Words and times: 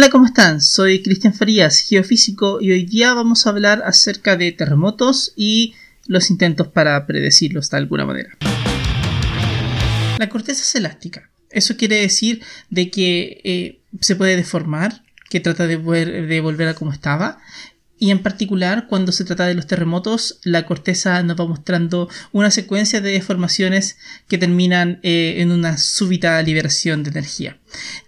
Hola, 0.00 0.08
¿cómo 0.08 0.24
están? 0.24 0.62
Soy 0.62 1.02
Cristian 1.02 1.34
Farías, 1.34 1.80
geofísico, 1.80 2.62
y 2.62 2.70
hoy 2.70 2.86
día 2.86 3.12
vamos 3.12 3.46
a 3.46 3.50
hablar 3.50 3.82
acerca 3.84 4.34
de 4.34 4.50
terremotos 4.50 5.34
y 5.36 5.74
los 6.06 6.30
intentos 6.30 6.68
para 6.68 7.06
predecirlos 7.06 7.68
de 7.68 7.76
alguna 7.76 8.06
manera. 8.06 8.30
La 10.18 10.30
corteza 10.30 10.62
es 10.62 10.74
elástica. 10.74 11.28
Eso 11.50 11.76
quiere 11.76 11.96
decir 11.96 12.42
de 12.70 12.90
que 12.90 13.42
eh, 13.44 13.80
se 14.00 14.16
puede 14.16 14.36
deformar, 14.36 15.04
que 15.28 15.38
trata 15.38 15.66
de, 15.66 15.76
de 15.76 16.40
volver 16.40 16.68
a 16.68 16.74
como 16.74 16.94
estaba, 16.94 17.38
y 18.00 18.10
en 18.10 18.22
particular 18.22 18.86
cuando 18.88 19.12
se 19.12 19.24
trata 19.24 19.46
de 19.46 19.54
los 19.54 19.66
terremotos, 19.66 20.40
la 20.42 20.64
corteza 20.64 21.22
nos 21.22 21.38
va 21.38 21.46
mostrando 21.46 22.08
una 22.32 22.50
secuencia 22.50 23.02
de 23.02 23.12
deformaciones 23.12 23.98
que 24.26 24.38
terminan 24.38 25.00
eh, 25.02 25.34
en 25.36 25.52
una 25.52 25.76
súbita 25.76 26.40
liberación 26.42 27.02
de 27.02 27.10
energía. 27.10 27.58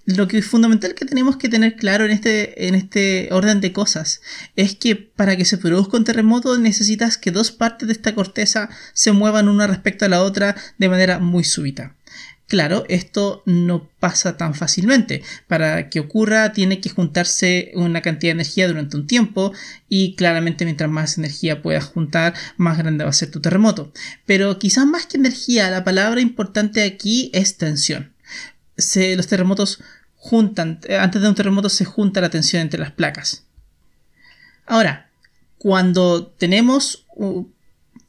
Lo 0.06 0.26
que 0.28 0.38
es 0.38 0.46
fundamental 0.46 0.94
que 0.94 1.04
tenemos 1.04 1.36
que 1.36 1.50
tener 1.50 1.76
claro 1.76 2.06
en 2.06 2.10
este, 2.10 2.68
en 2.68 2.74
este 2.74 3.28
orden 3.32 3.60
de 3.60 3.74
cosas 3.74 4.22
es 4.56 4.74
que 4.74 4.96
para 4.96 5.36
que 5.36 5.44
se 5.44 5.58
produzca 5.58 5.98
un 5.98 6.04
terremoto 6.04 6.58
necesitas 6.58 7.18
que 7.18 7.30
dos 7.30 7.52
partes 7.52 7.86
de 7.86 7.92
esta 7.92 8.14
corteza 8.14 8.70
se 8.94 9.12
muevan 9.12 9.48
una 9.48 9.66
respecto 9.66 10.06
a 10.06 10.08
la 10.08 10.22
otra 10.22 10.56
de 10.78 10.88
manera 10.88 11.18
muy 11.18 11.44
súbita. 11.44 11.94
Claro, 12.48 12.84
esto 12.88 13.42
no 13.46 13.88
pasa 13.98 14.36
tan 14.36 14.54
fácilmente. 14.54 15.22
Para 15.48 15.88
que 15.88 16.00
ocurra 16.00 16.52
tiene 16.52 16.80
que 16.80 16.90
juntarse 16.90 17.72
una 17.74 18.02
cantidad 18.02 18.28
de 18.32 18.42
energía 18.42 18.68
durante 18.68 18.96
un 18.96 19.06
tiempo 19.06 19.52
y 19.88 20.16
claramente 20.16 20.64
mientras 20.66 20.90
más 20.90 21.16
energía 21.16 21.62
puedas 21.62 21.84
juntar, 21.84 22.34
más 22.58 22.76
grande 22.76 23.04
va 23.04 23.10
a 23.10 23.14
ser 23.14 23.30
tu 23.30 23.40
terremoto. 23.40 23.92
Pero 24.26 24.58
quizás 24.58 24.84
más 24.84 25.06
que 25.06 25.16
energía, 25.16 25.70
la 25.70 25.84
palabra 25.84 26.20
importante 26.20 26.82
aquí 26.82 27.30
es 27.32 27.56
tensión. 27.56 28.12
los 28.76 29.26
terremotos 29.26 29.82
juntan, 30.16 30.80
antes 31.00 31.22
de 31.22 31.28
un 31.28 31.34
terremoto 31.34 31.68
se 31.68 31.84
junta 31.84 32.20
la 32.20 32.30
tensión 32.30 32.60
entre 32.62 32.80
las 32.80 32.92
placas. 32.92 33.44
Ahora, 34.66 35.10
cuando 35.58 36.26
tenemos 36.26 37.06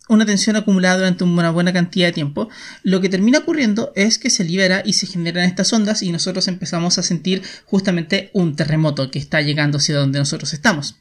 una 0.09 0.25
tensión 0.25 0.55
acumulada 0.55 0.97
durante 0.97 1.23
una 1.23 1.51
buena 1.51 1.71
cantidad 1.71 2.07
de 2.07 2.13
tiempo, 2.13 2.49
lo 2.83 2.99
que 2.99 3.09
termina 3.09 3.39
ocurriendo 3.39 3.91
es 3.95 4.19
que 4.19 4.29
se 4.29 4.43
libera 4.43 4.81
y 4.85 4.93
se 4.93 5.07
generan 5.07 5.45
estas 5.45 5.71
ondas 5.71 6.01
y 6.01 6.11
nosotros 6.11 6.47
empezamos 6.47 6.97
a 6.97 7.03
sentir 7.03 7.41
justamente 7.65 8.29
un 8.33 8.55
terremoto 8.55 9.09
que 9.11 9.19
está 9.19 9.41
llegando 9.41 9.77
hacia 9.77 9.95
donde 9.95 10.19
nosotros 10.19 10.53
estamos. 10.53 10.97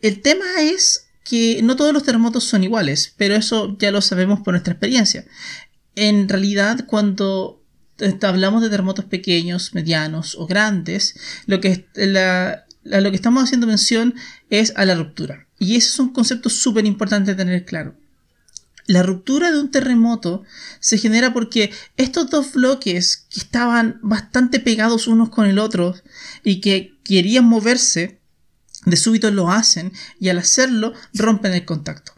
El 0.00 0.22
tema 0.22 0.46
es 0.60 1.08
que 1.24 1.60
no 1.62 1.76
todos 1.76 1.92
los 1.92 2.04
terremotos 2.04 2.44
son 2.44 2.64
iguales, 2.64 3.12
pero 3.18 3.34
eso 3.34 3.76
ya 3.78 3.90
lo 3.90 4.00
sabemos 4.00 4.40
por 4.40 4.54
nuestra 4.54 4.72
experiencia. 4.72 5.26
En 5.94 6.28
realidad, 6.28 6.86
cuando 6.86 7.62
hablamos 8.22 8.62
de 8.62 8.70
terremotos 8.70 9.04
pequeños, 9.04 9.74
medianos 9.74 10.36
o 10.36 10.46
grandes, 10.46 11.14
lo 11.46 11.60
que, 11.60 11.86
lo 12.84 13.10
que 13.10 13.16
estamos 13.16 13.44
haciendo 13.44 13.66
mención 13.66 14.14
es 14.50 14.72
a 14.76 14.84
la 14.84 14.94
ruptura. 14.94 15.46
Y 15.58 15.76
ese 15.76 15.88
es 15.88 15.98
un 15.98 16.10
concepto 16.10 16.50
súper 16.50 16.86
importante 16.86 17.34
tener 17.34 17.64
claro. 17.64 17.94
La 18.86 19.02
ruptura 19.02 19.52
de 19.52 19.60
un 19.60 19.70
terremoto 19.70 20.44
se 20.80 20.96
genera 20.96 21.34
porque 21.34 21.70
estos 21.98 22.30
dos 22.30 22.52
bloques 22.54 23.26
que 23.28 23.40
estaban 23.40 23.98
bastante 24.02 24.60
pegados 24.60 25.06
unos 25.08 25.28
con 25.28 25.46
el 25.46 25.58
otro 25.58 25.94
y 26.42 26.62
que 26.62 26.94
querían 27.04 27.44
moverse, 27.44 28.18
de 28.86 28.96
súbito 28.96 29.30
lo 29.30 29.50
hacen 29.50 29.92
y 30.18 30.30
al 30.30 30.38
hacerlo 30.38 30.94
rompen 31.12 31.52
el 31.52 31.66
contacto. 31.66 32.12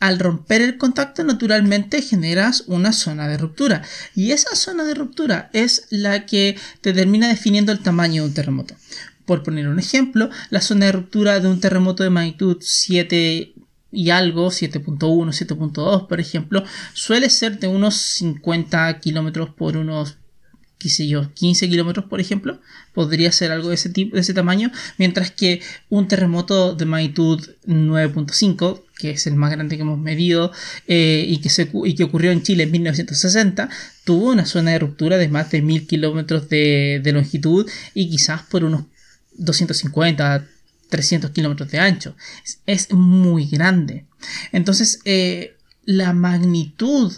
Al 0.00 0.18
romper 0.18 0.62
el 0.62 0.78
contacto 0.78 1.22
naturalmente 1.22 2.02
generas 2.02 2.64
una 2.66 2.92
zona 2.92 3.28
de 3.28 3.38
ruptura 3.38 3.82
y 4.16 4.32
esa 4.32 4.56
zona 4.56 4.82
de 4.82 4.94
ruptura 4.94 5.48
es 5.52 5.86
la 5.90 6.26
que 6.26 6.58
te 6.80 6.92
termina 6.92 7.28
definiendo 7.28 7.70
el 7.70 7.80
tamaño 7.80 8.22
de 8.22 8.28
un 8.28 8.34
terremoto. 8.34 8.74
Por 9.26 9.42
poner 9.42 9.68
un 9.68 9.78
ejemplo, 9.78 10.30
la 10.50 10.60
zona 10.60 10.86
de 10.86 10.92
ruptura 10.92 11.40
de 11.40 11.48
un 11.48 11.60
terremoto 11.60 12.02
de 12.02 12.10
magnitud 12.10 12.58
7 12.60 13.52
y 13.92 14.10
algo, 14.10 14.50
7.1, 14.50 14.98
7.2 14.98 16.06
por 16.06 16.20
ejemplo, 16.20 16.64
suele 16.92 17.28
ser 17.30 17.58
de 17.58 17.68
unos 17.68 17.96
50 17.96 19.00
kilómetros 19.00 19.50
por 19.50 19.76
unos 19.76 20.16
qué 20.78 20.90
sé 20.90 21.08
yo, 21.08 21.32
15 21.32 21.68
kilómetros, 21.68 22.04
por 22.04 22.20
ejemplo, 22.20 22.60
podría 22.92 23.32
ser 23.32 23.50
algo 23.50 23.70
de 23.70 23.76
ese 23.76 23.88
tipo, 23.88 24.14
de 24.14 24.20
ese 24.20 24.34
tamaño, 24.34 24.70
mientras 24.98 25.30
que 25.30 25.62
un 25.88 26.06
terremoto 26.06 26.74
de 26.74 26.84
magnitud 26.84 27.40
9.5, 27.66 28.82
que 28.98 29.10
es 29.12 29.26
el 29.26 29.36
más 29.36 29.50
grande 29.50 29.76
que 29.76 29.82
hemos 29.82 29.98
medido 29.98 30.52
eh, 30.86 31.24
y, 31.26 31.38
que 31.38 31.48
se, 31.48 31.70
y 31.84 31.94
que 31.94 32.04
ocurrió 32.04 32.30
en 32.30 32.42
Chile 32.42 32.64
en 32.64 32.72
1960, 32.72 33.70
tuvo 34.04 34.32
una 34.32 34.44
zona 34.44 34.72
de 34.72 34.78
ruptura 34.78 35.16
de 35.16 35.28
más 35.28 35.50
de 35.50 35.62
1000 35.62 35.86
kilómetros 35.86 36.48
de, 36.48 37.00
de 37.02 37.12
longitud 37.12 37.68
y 37.94 38.10
quizás 38.10 38.42
por 38.42 38.64
unos 38.64 38.84
250, 39.38 40.46
300 40.88 41.30
kilómetros 41.30 41.70
de 41.70 41.78
ancho. 41.78 42.16
Es, 42.66 42.92
muy 42.92 43.46
grande. 43.46 44.04
Entonces, 44.52 45.00
eh, 45.04 45.56
la 45.84 46.12
magnitud 46.12 47.12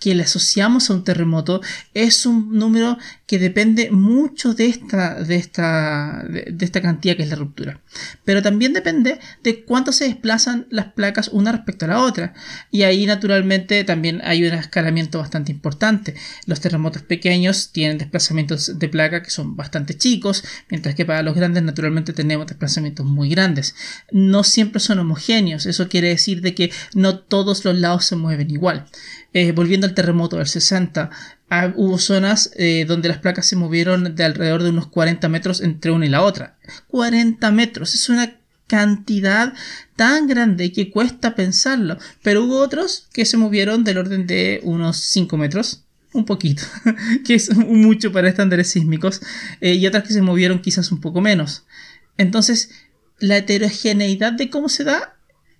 que 0.00 0.14
le 0.14 0.22
asociamos 0.22 0.90
a 0.90 0.94
un 0.94 1.04
terremoto 1.04 1.60
es 1.94 2.26
un 2.26 2.58
número 2.58 2.98
que 3.26 3.38
depende 3.38 3.92
mucho 3.92 4.54
de 4.54 4.66
esta, 4.66 5.14
de 5.22 5.36
esta, 5.36 6.24
de, 6.28 6.64
esta 6.64 6.80
cantidad 6.80 7.16
que 7.16 7.22
es 7.22 7.28
la 7.28 7.36
ruptura. 7.36 7.80
Pero 8.24 8.42
también 8.42 8.72
depende 8.72 9.20
de 9.44 9.62
cuánto 9.62 9.92
se 9.92 10.04
desplazan 10.04 10.66
las 10.70 10.86
placas 10.86 11.28
una 11.28 11.52
respecto 11.52 11.84
a 11.84 11.88
la 11.88 12.00
otra. 12.00 12.34
Y 12.72 12.82
ahí 12.82 13.06
naturalmente 13.06 13.84
también 13.84 14.20
hay 14.24 14.44
un 14.44 14.54
escalamiento 14.54 15.20
bastante 15.20 15.52
importante. 15.52 16.16
Los 16.46 16.60
terremotos 16.60 17.02
pequeños 17.02 17.70
tienen 17.70 17.98
desplazamientos 17.98 18.80
de 18.80 18.88
placa 18.88 19.22
que 19.22 19.30
son 19.30 19.54
bastante 19.54 19.96
chicos, 19.96 20.42
mientras 20.68 20.96
que 20.96 21.04
para 21.04 21.22
los 21.22 21.36
grandes 21.36 21.62
naturalmente 21.62 22.12
tenemos 22.12 22.48
desplazamientos 22.48 23.06
muy 23.06 23.28
grandes. 23.28 23.76
No 24.10 24.42
siempre 24.42 24.80
son 24.80 24.98
homogéneos, 24.98 25.66
eso 25.66 25.88
quiere 25.88 26.08
decir 26.08 26.40
de 26.40 26.54
que 26.54 26.72
no 26.94 27.18
todos 27.18 27.64
los 27.64 27.78
lados 27.78 28.06
se 28.06 28.16
mueven 28.16 28.50
igual. 28.50 28.86
Eh, 29.32 29.52
volviendo 29.52 29.86
al 29.86 29.94
terremoto 29.94 30.36
del 30.36 30.46
60, 30.46 31.10
ah, 31.50 31.72
hubo 31.76 31.98
zonas 31.98 32.50
eh, 32.56 32.84
donde 32.86 33.08
las 33.08 33.18
placas 33.18 33.46
se 33.46 33.54
movieron 33.54 34.16
de 34.16 34.24
alrededor 34.24 34.64
de 34.64 34.70
unos 34.70 34.88
40 34.88 35.28
metros 35.28 35.60
entre 35.60 35.92
una 35.92 36.06
y 36.06 36.08
la 36.08 36.22
otra. 36.22 36.58
40 36.88 37.50
metros, 37.52 37.94
es 37.94 38.08
una 38.08 38.36
cantidad 38.66 39.52
tan 39.96 40.26
grande 40.26 40.72
que 40.72 40.90
cuesta 40.90 41.34
pensarlo. 41.34 41.98
Pero 42.22 42.44
hubo 42.44 42.58
otros 42.58 43.08
que 43.12 43.24
se 43.24 43.36
movieron 43.36 43.84
del 43.84 43.98
orden 43.98 44.26
de 44.26 44.60
unos 44.64 44.96
5 44.96 45.36
metros. 45.36 45.84
Un 46.12 46.24
poquito, 46.24 46.64
que 47.24 47.34
es 47.34 47.54
mucho 47.56 48.10
para 48.10 48.28
estándares 48.28 48.70
sísmicos, 48.70 49.22
eh, 49.60 49.74
y 49.74 49.86
otras 49.86 50.02
que 50.02 50.12
se 50.12 50.22
movieron 50.22 50.60
quizás 50.60 50.90
un 50.90 51.00
poco 51.00 51.20
menos. 51.20 51.66
Entonces, 52.16 52.70
la 53.20 53.36
heterogeneidad 53.36 54.32
de 54.32 54.50
cómo 54.50 54.68
se 54.68 54.82
da 54.82 55.16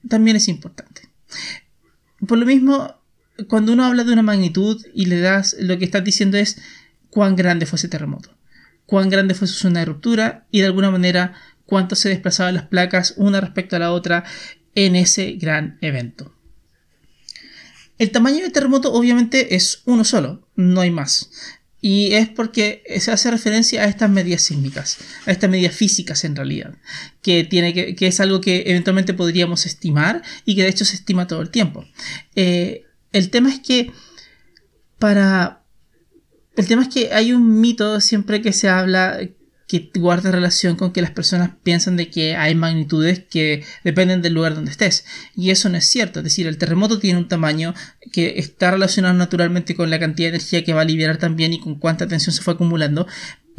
también 0.08 0.36
es 0.36 0.48
importante. 0.48 1.02
Por 2.26 2.38
lo 2.38 2.46
mismo, 2.46 2.99
cuando 3.48 3.72
uno 3.72 3.84
habla 3.84 4.04
de 4.04 4.12
una 4.12 4.22
magnitud 4.22 4.84
y 4.94 5.06
le 5.06 5.20
das, 5.20 5.56
lo 5.58 5.78
que 5.78 5.84
estás 5.84 6.04
diciendo 6.04 6.36
es 6.36 6.60
cuán 7.10 7.36
grande 7.36 7.66
fue 7.66 7.76
ese 7.76 7.88
terremoto, 7.88 8.36
cuán 8.86 9.10
grande 9.10 9.34
fue 9.34 9.48
su 9.48 9.54
zona 9.54 9.80
de 9.80 9.86
ruptura 9.86 10.46
y 10.50 10.60
de 10.60 10.66
alguna 10.66 10.90
manera 10.90 11.34
cuánto 11.66 11.94
se 11.96 12.08
desplazaban 12.08 12.54
las 12.54 12.66
placas 12.66 13.14
una 13.16 13.40
respecto 13.40 13.76
a 13.76 13.78
la 13.78 13.92
otra 13.92 14.24
en 14.74 14.96
ese 14.96 15.32
gran 15.32 15.78
evento. 15.80 16.34
El 17.98 18.10
tamaño 18.10 18.42
del 18.42 18.52
terremoto 18.52 18.92
obviamente 18.92 19.54
es 19.54 19.82
uno 19.84 20.04
solo, 20.04 20.48
no 20.56 20.80
hay 20.80 20.90
más. 20.90 21.30
Y 21.82 22.12
es 22.14 22.28
porque 22.28 22.82
se 22.98 23.10
hace 23.10 23.30
referencia 23.30 23.82
a 23.82 23.86
estas 23.86 24.10
medidas 24.10 24.42
sísmicas, 24.42 24.98
a 25.26 25.30
estas 25.30 25.48
medidas 25.48 25.74
físicas 25.74 26.24
en 26.24 26.36
realidad, 26.36 26.74
que, 27.22 27.44
tiene 27.44 27.72
que, 27.72 28.06
es 28.06 28.20
algo 28.20 28.40
que 28.40 28.64
eventualmente 28.66 29.14
podríamos 29.14 29.64
estimar 29.64 30.22
y 30.44 30.56
que 30.56 30.62
de 30.62 30.68
hecho 30.68 30.84
se 30.84 30.96
estima 30.96 31.26
todo 31.26 31.40
el 31.40 31.50
tiempo. 31.50 31.86
Eh, 32.36 32.84
el 33.12 33.30
tema 33.30 33.50
es 33.50 33.60
que 33.60 33.92
para... 34.98 35.64
El 36.56 36.66
tema 36.66 36.82
es 36.82 36.88
que 36.88 37.12
hay 37.12 37.32
un 37.32 37.60
mito 37.60 38.00
siempre 38.00 38.42
que 38.42 38.52
se 38.52 38.68
habla 38.68 39.18
que 39.70 39.88
guarda 39.94 40.32
relación 40.32 40.74
con 40.74 40.92
que 40.92 41.00
las 41.00 41.12
personas 41.12 41.50
piensan 41.62 41.96
de 41.96 42.10
que 42.10 42.34
hay 42.34 42.56
magnitudes 42.56 43.22
que 43.30 43.62
dependen 43.84 44.20
del 44.20 44.34
lugar 44.34 44.56
donde 44.56 44.72
estés. 44.72 45.04
Y 45.36 45.50
eso 45.50 45.68
no 45.68 45.76
es 45.78 45.84
cierto. 45.84 46.18
Es 46.18 46.24
decir, 46.24 46.48
el 46.48 46.58
terremoto 46.58 46.98
tiene 46.98 47.20
un 47.20 47.28
tamaño 47.28 47.72
que 48.10 48.40
está 48.40 48.72
relacionado 48.72 49.14
naturalmente 49.14 49.76
con 49.76 49.88
la 49.88 50.00
cantidad 50.00 50.30
de 50.30 50.38
energía 50.38 50.64
que 50.64 50.72
va 50.72 50.80
a 50.80 50.86
liberar 50.86 51.18
también 51.18 51.52
y 51.52 51.60
con 51.60 51.76
cuánta 51.76 52.08
tensión 52.08 52.34
se 52.34 52.42
fue 52.42 52.54
acumulando, 52.54 53.06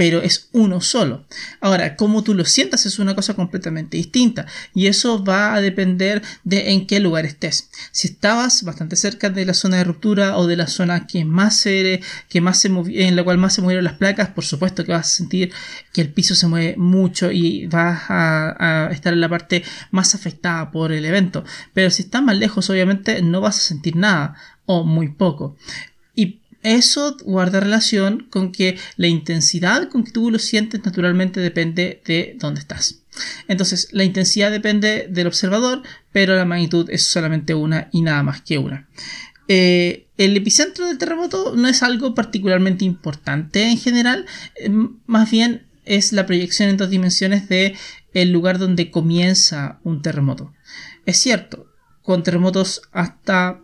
pero 0.01 0.24
es 0.24 0.50
uno 0.51 0.81
solo. 0.81 1.27
Ahora, 1.59 1.95
cómo 1.95 2.24
tú 2.24 2.33
lo 2.33 2.44
sientas 2.44 2.88
es 2.88 2.98
una 2.98 3.13
cosa 3.13 3.36
completamente 3.36 3.98
distinta 3.98 4.48
y 4.74 4.88
eso 4.88 5.24
va 5.24 5.53
a 5.53 5.62
depender 5.62 6.24
de 6.44 6.71
en 6.71 6.88
qué 6.88 7.00
lugar 7.00 7.27
estés. 7.27 7.69
Si 7.92 8.07
estabas 8.07 8.63
bastante 8.63 8.95
cerca 8.95 9.30
de 9.30 9.45
la 9.45 9.53
zona 9.53 9.77
de 9.77 9.83
ruptura 9.83 10.38
o 10.38 10.48
de 10.48 10.56
la 10.56 10.65
zona 10.65 11.06
que 11.06 11.24
más 11.24 11.56
se, 11.56 12.01
que 12.30 12.42
más 12.42 12.59
se 12.59 12.69
en 12.69 13.15
la 13.15 13.24
cual 13.24 13.38
más 13.38 13.53
se 13.53 13.62
movieron 13.62 13.83
las 13.83 13.94
placas, 13.94 14.30
por 14.30 14.44
supuesto 14.44 14.83
que 14.83 14.92
vas 14.92 15.06
a 15.06 15.18
sentir 15.18 15.53
que 15.94 16.01
el 16.01 16.12
piso 16.12 16.33
se 16.33 16.48
mueve 16.48 16.77
mucho 16.77 17.31
y 17.31 17.68
vas 17.68 18.01
a, 18.09 18.88
a 18.88 18.92
estar 18.92 19.13
en 19.13 19.21
la 19.21 19.30
parte 19.30 19.63
más 19.92 20.15
afectada 20.15 20.71
por 20.71 20.92
el 20.92 21.06
evento. 21.06 21.45
Pero 21.75 21.92
si 21.92 22.01
estás 22.01 22.24
más 22.24 22.38
lejos, 22.38 22.71
obviamente 22.71 23.21
no 23.21 23.39
vas 23.39 23.57
a 23.57 23.62
sentir 23.62 23.95
nada 23.95 24.36
o 24.65 24.83
muy 24.83 25.09
poco. 25.09 25.57
Eso 26.63 27.18
guarda 27.24 27.60
relación 27.60 28.28
con 28.30 28.52
que 28.52 28.78
la 28.98 29.08
intensidad 29.08 29.90
con 29.90 30.04
que 30.04 30.12
tú 30.12 30.30
lo 30.30 30.40
sientes 30.40 30.84
naturalmente 30.84 31.40
depende 31.40 32.02
de 32.06 32.36
dónde 32.40 32.60
estás. 32.60 33.02
Entonces, 33.48 33.90
la 33.92 34.04
intensidad 34.04 34.52
depende 34.52 35.08
del 35.10 35.28
observador, 35.28 35.81
pero 36.12 36.36
la 36.36 36.46
magnitud 36.46 36.90
es 36.90 37.08
solamente 37.08 37.54
una 37.54 37.90
y 37.92 38.02
nada 38.02 38.24
más 38.24 38.42
que 38.42 38.58
una. 38.58 38.88
Eh, 39.48 40.08
el 40.18 40.38
epicentro 40.38 40.86
del 40.86 40.98
terremoto 40.98 41.56
no 41.56 41.68
es 41.68 41.84
algo 41.84 42.16
particularmente 42.16 42.86
importante 42.86 43.63
en 43.63 43.78
general, 43.78 44.25
eh, 44.56 44.69
más 45.08 45.30
bien 45.30 45.68
es 45.84 46.13
la 46.13 46.25
proyección 46.25 46.69
en 46.69 46.78
dos 46.78 46.90
dimensiones 46.90 47.50
de 47.50 47.75
el 48.13 48.31
lugar 48.31 48.60
donde 48.60 48.92
comienza 48.92 49.80
un 49.84 50.02
terremoto. 50.02 50.54
Es 51.06 51.18
cierto, 51.18 51.66
con 52.02 52.24
terremotos 52.24 52.84
hasta 52.92 53.62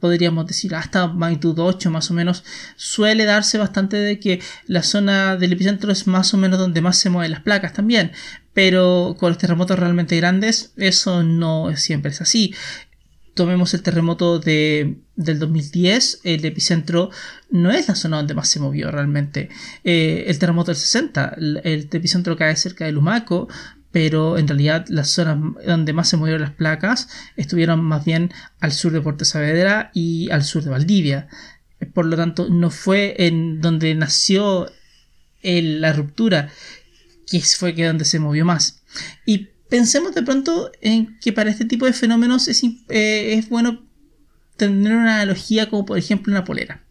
podríamos 0.00 0.46
decir 0.46 0.74
hasta 0.74 1.06
magnitud 1.08 1.58
8 1.58 1.90
más 1.90 2.10
o 2.10 2.14
menos, 2.14 2.44
suele 2.76 3.24
darse 3.24 3.58
bastante 3.58 3.96
de 3.96 4.20
que 4.20 4.40
la 4.66 4.82
zona 4.82 5.36
del 5.36 5.52
epicentro 5.52 5.90
es 5.92 6.06
más 6.06 6.34
o 6.34 6.36
menos 6.36 6.58
donde 6.58 6.82
más 6.82 6.98
se 6.98 7.10
mueven 7.10 7.30
las 7.30 7.40
placas 7.40 7.72
también, 7.72 8.12
pero 8.52 9.16
con 9.18 9.30
los 9.30 9.38
terremotos 9.38 9.78
realmente 9.78 10.16
grandes 10.16 10.72
eso 10.76 11.22
no 11.22 11.74
siempre 11.76 12.10
es 12.10 12.20
así. 12.20 12.54
Tomemos 13.34 13.74
el 13.74 13.82
terremoto 13.82 14.38
de, 14.38 14.96
del 15.14 15.38
2010, 15.38 16.20
el 16.24 16.42
epicentro 16.46 17.10
no 17.50 17.70
es 17.70 17.86
la 17.86 17.94
zona 17.94 18.16
donde 18.16 18.32
más 18.32 18.48
se 18.48 18.60
movió 18.60 18.90
realmente. 18.90 19.50
Eh, 19.84 20.24
el 20.26 20.38
terremoto 20.38 20.70
del 20.70 20.78
60, 20.78 21.34
el, 21.36 21.60
el 21.64 21.88
epicentro 21.92 22.34
cae 22.34 22.56
cerca 22.56 22.86
de 22.86 22.92
Lumaco, 22.92 23.46
pero 23.96 24.36
en 24.36 24.46
realidad 24.46 24.84
las 24.90 25.08
zonas 25.08 25.38
donde 25.66 25.94
más 25.94 26.10
se 26.10 26.18
movieron 26.18 26.42
las 26.42 26.50
placas 26.50 27.08
estuvieron 27.34 27.82
más 27.82 28.04
bien 28.04 28.30
al 28.60 28.72
sur 28.72 28.92
de 28.92 29.00
Puerto 29.00 29.24
Saavedra 29.24 29.90
y 29.94 30.30
al 30.30 30.44
sur 30.44 30.62
de 30.62 30.68
Valdivia. 30.68 31.28
Por 31.94 32.04
lo 32.04 32.14
tanto, 32.14 32.50
no 32.50 32.68
fue 32.68 33.14
en 33.26 33.62
donde 33.62 33.94
nació 33.94 34.70
la 35.42 35.94
ruptura, 35.94 36.50
que 37.26 37.40
fue 37.40 37.74
que 37.74 37.86
donde 37.86 38.04
se 38.04 38.18
movió 38.18 38.44
más. 38.44 38.82
Y 39.24 39.48
pensemos 39.70 40.14
de 40.14 40.22
pronto 40.22 40.70
en 40.82 41.18
que 41.18 41.32
para 41.32 41.48
este 41.48 41.64
tipo 41.64 41.86
de 41.86 41.94
fenómenos 41.94 42.48
es, 42.48 42.62
eh, 42.64 43.32
es 43.38 43.48
bueno 43.48 43.82
tener 44.58 44.94
una 44.94 45.22
analogía 45.22 45.70
como 45.70 45.86
por 45.86 45.96
ejemplo 45.96 46.34
una 46.34 46.44
polera 46.44 46.85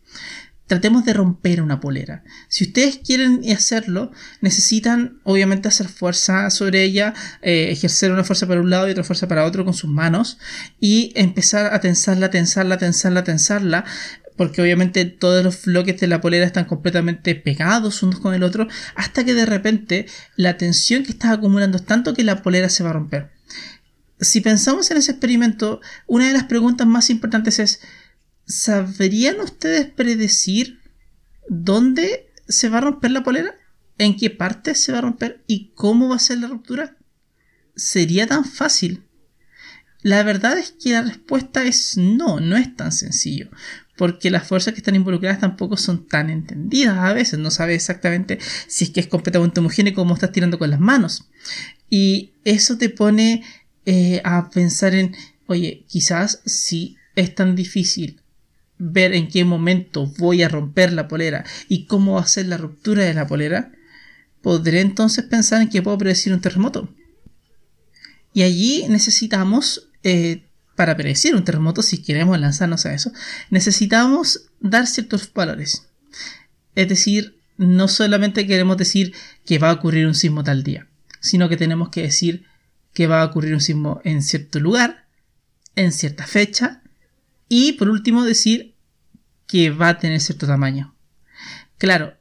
tratemos 0.68 1.06
de 1.06 1.14
romper 1.14 1.62
una 1.62 1.80
polera. 1.80 2.24
Si 2.48 2.66
ustedes 2.66 2.98
quieren 2.98 3.42
hacerlo, 3.52 4.12
necesitan 4.42 5.20
obviamente 5.24 5.68
hacer 5.68 5.88
fuerza 5.88 6.50
sobre 6.50 6.84
ella, 6.84 7.14
eh, 7.42 7.70
ejercer 7.72 8.12
una 8.12 8.24
fuerza 8.24 8.48
para 8.48 8.62
un 8.62 8.70
lado 8.70 8.88
y 8.88 8.92
otra 8.92 9.04
fuerza 9.04 9.28
para 9.28 9.46
otro 9.46 9.64
con 9.64 9.74
sus 9.74 9.90
manos 9.90 10.40
y 10.80 11.12
empezar 11.16 11.74
a 11.74 11.80
tensarla, 11.82 12.30
tensarla, 12.30 12.78
tensarla, 12.78 13.24
tensarla. 13.24 13.86
Porque 14.38 14.62
obviamente 14.62 15.06
todos 15.06 15.46
los 15.46 15.64
bloques 15.64 15.98
de 16.02 16.08
la 16.08 16.20
polera 16.20 16.46
están 16.46 16.66
completamente 16.66 17.36
pegados 17.36 18.04
unos 18.04 18.20
con 18.20 18.34
el 18.34 18.44
otro, 18.44 18.68
hasta 18.96 19.24
que 19.24 19.34
de 19.34 19.46
repente 19.46 20.08
la 20.36 20.58
tensión 20.58 21.04
que 21.04 21.12
estás 21.12 21.32
acumulando 21.32 21.78
es 21.78 21.86
tanto 21.86 22.14
que 22.14 22.26
la 22.26 22.42
polera 22.44 22.68
se 22.68 22.84
va 22.84 22.90
a 22.90 22.94
romper. 22.94 23.32
Si 24.20 24.42
pensamos 24.42 24.92
en 24.92 24.98
ese 24.98 25.12
experimento, 25.12 25.80
una 26.06 26.28
de 26.28 26.34
las 26.34 26.44
preguntas 26.44 26.86
más 26.86 27.10
importantes 27.10 27.60
es, 27.60 27.80
¿sabrían 28.46 29.40
ustedes 29.40 29.88
predecir 29.88 30.80
dónde 31.50 32.32
se 32.48 32.70
va 32.70 32.80
a 32.80 32.82
romper 32.82 33.12
la 33.12 33.24
polera? 33.24 33.56
¿En 33.98 34.18
qué 34.18 34.30
parte 34.30 34.76
se 34.76 34.92
va 34.92 35.00
a 35.00 35.02
romper? 35.02 35.44
¿Y 35.48 35.72
cómo 35.74 36.10
va 36.10 36.18
a 36.18 36.20
ser 36.20 36.40
la 36.40 36.48
ruptura? 36.48 36.98
¿Sería 37.76 38.28
tan 38.28 38.46
fácil? 38.46 39.04
La 40.02 40.22
verdad 40.24 40.58
es 40.60 40.72
que 40.72 40.92
la 40.92 41.02
respuesta 41.02 41.64
es 41.64 41.98
no, 41.98 42.40
no 42.40 42.58
es 42.58 42.76
tan 42.76 42.92
sencillo, 42.92 43.50
porque 43.98 44.30
las 44.30 44.48
fuerzas 44.48 44.74
que 44.74 44.80
están 44.80 44.96
involucradas 44.96 45.40
tampoco 45.40 45.78
son 45.78 46.08
tan 46.08 46.30
entendidas 46.30 47.00
a 47.00 47.14
veces, 47.14 47.40
no 47.40 47.50
sabes 47.50 47.78
exactamente 47.78 48.38
si 48.68 48.84
es 48.86 48.90
que 48.92 49.00
es 49.00 49.08
completamente 49.08 49.60
homogéneo 49.62 49.96
como 49.96 50.14
estás 50.14 50.32
tirando 50.32 50.60
con 50.60 50.70
las 50.70 50.80
manos. 50.80 51.28
Y 51.90 52.34
eso 52.44 52.78
te 52.78 52.90
pone 52.90 53.44
eh, 53.86 54.22
a 54.24 54.50
pensar 54.52 54.94
en, 54.94 55.16
oye, 55.48 55.86
quizás 55.88 56.42
si 56.46 56.98
es 57.16 57.34
tan 57.34 57.56
difícil 57.56 58.22
ver 58.78 59.14
en 59.14 59.28
qué 59.28 59.46
momento 59.46 60.08
voy 60.18 60.44
a 60.44 60.50
romper 60.50 60.92
la 60.94 61.08
polera 61.08 61.46
y 61.70 61.86
cómo 61.86 62.16
va 62.16 62.22
a 62.22 62.28
ser 62.28 62.48
la 62.48 62.58
ruptura 62.58 63.04
de 63.04 63.14
la 63.14 63.28
polera, 63.28 63.72
podré 64.42 64.82
entonces 64.82 65.24
pensar 65.26 65.62
en 65.62 65.70
que 65.70 65.82
puedo 65.82 65.98
predecir 65.98 66.34
un 66.34 66.42
terremoto. 66.42 66.94
Y 68.34 68.44
allí 68.44 68.86
necesitamos, 68.90 69.90
eh, 70.04 70.44
para 70.76 70.98
predecir 70.98 71.36
un 71.36 71.46
terremoto, 71.46 71.82
si 71.82 72.00
queremos 72.00 72.38
lanzarnos 72.40 72.86
a 72.86 72.94
eso, 72.94 73.12
necesitamos 73.50 74.50
dar 74.60 74.88
ciertos 74.88 75.32
valores. 75.34 75.88
Es 76.76 76.90
decir, 76.90 77.40
no 77.58 77.88
solamente 77.88 78.46
queremos 78.46 78.76
decir 78.78 79.14
que 79.46 79.58
va 79.58 79.70
a 79.70 79.74
ocurrir 79.74 80.06
un 80.06 80.16
sismo 80.16 80.44
tal 80.44 80.64
día, 80.64 80.88
sino 81.22 81.48
que 81.48 81.58
tenemos 81.58 81.90
que 81.90 82.02
decir 82.02 82.46
que 82.94 83.08
va 83.08 83.22
a 83.22 83.26
ocurrir 83.26 83.54
un 83.54 83.62
sismo 83.62 84.02
en 84.04 84.22
cierto 84.22 84.60
lugar, 84.60 85.06
en 85.76 85.92
cierta 85.92 86.28
fecha, 86.28 86.82
y 87.50 87.74
por 87.74 87.90
último, 87.90 88.24
decir 88.24 88.76
que 89.48 89.70
va 89.70 89.90
a 89.90 90.00
tener 90.00 90.20
cierto 90.20 90.48
tamaño. 90.48 90.96
Claro, 91.78 92.14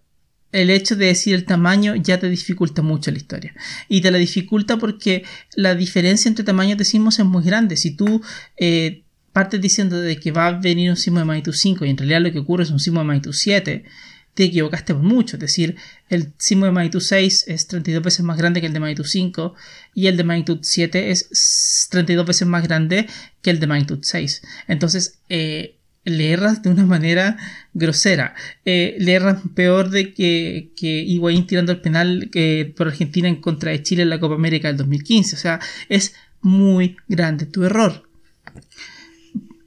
el 0.53 0.71
hecho 0.71 0.94
de 0.94 1.06
decir 1.06 1.35
el 1.35 1.44
tamaño 1.44 1.97
ya 1.97 2.21
te 2.21 2.29
dificulta 2.29 2.82
mucho 2.82 3.11
la 3.11 3.17
historia. 3.17 3.55
Y 3.88 4.00
te 4.00 4.11
la 4.11 4.19
dificulta 4.19 4.76
porque 4.76 5.25
la 5.56 5.75
diferencia 5.75 6.29
entre 6.29 6.44
tamaños 6.44 6.79
de 6.79 6.85
sismos 6.85 7.19
es 7.19 7.25
muy 7.25 7.43
grande. 7.43 7.76
Si 7.76 7.97
tú 7.97 8.23
eh, 8.56 9.03
partes 9.32 9.61
diciendo 9.61 10.00
de 10.00 10.17
que 10.19 10.31
va 10.31 10.47
a 10.47 10.53
venir 10.53 10.91
un 10.91 10.97
sismo 10.97 11.19
de 11.19 11.25
magnitud 11.25 11.53
5 11.53 11.85
y 11.85 11.91
en 11.91 11.97
realidad 11.97 12.20
lo 12.20 12.32
que 12.32 12.38
ocurre 12.38 12.62
es 12.62 12.70
un 12.70 12.79
sismo 12.79 13.00
de 13.00 13.06
magnitud 13.06 13.32
7, 13.32 13.85
te 14.35 14.45
equivocaste 14.45 14.95
por 14.95 15.03
mucho. 15.03 15.37
Es 15.37 15.41
decir, 15.41 15.77
el 16.09 16.33
sismo 16.39 16.67
de 16.67 16.73
magnitud 16.73 17.01
6 17.01 17.45
es 17.49 17.67
32 17.69 18.03
veces 18.03 18.25
más 18.25 18.37
grande 18.37 18.61
que 18.61 18.67
el 18.67 18.73
de 18.73 18.81
magnitud 18.81 19.05
5 19.05 19.55
y 19.95 20.09
el 20.09 20.17
de 20.17 20.25
magnitud 20.25 20.59
7 20.63 21.11
es 21.11 21.89
32 21.91 22.27
veces 22.27 22.47
más 22.47 22.65
grande 22.65 23.07
que 23.43 23.51
el 23.51 23.61
de 23.61 23.67
magnitud 23.67 24.01
6. 24.03 24.43
Entonces, 24.69 25.19
eh, 25.29 25.77
le 26.05 26.33
erras 26.33 26.63
de 26.63 26.71
una 26.71 26.85
manera 26.85 27.39
grosera. 27.73 28.35
Eh, 28.65 28.97
le 28.99 29.15
erras 29.15 29.41
peor 29.55 29.91
de 29.91 30.13
que, 30.13 30.71
que 30.77 31.01
Higuaín 31.03 31.47
tirando 31.47 31.73
el 31.73 31.81
penal 31.81 32.31
por 32.77 32.89
Argentina 32.89 33.29
en 33.29 33.37
contra 33.37 33.71
de 33.71 33.83
Chile 33.83 34.03
en 34.03 34.11
la 34.11 34.21
Copa 34.21 34.35
América 34.35 34.69
del 34.69 34.77
2015. 34.77 35.37
O 35.37 35.39
sea, 35.39 35.61
es 35.89 36.15
muy 36.43 36.97
grande 37.09 37.47
tu 37.47 37.65
error. 37.65 38.06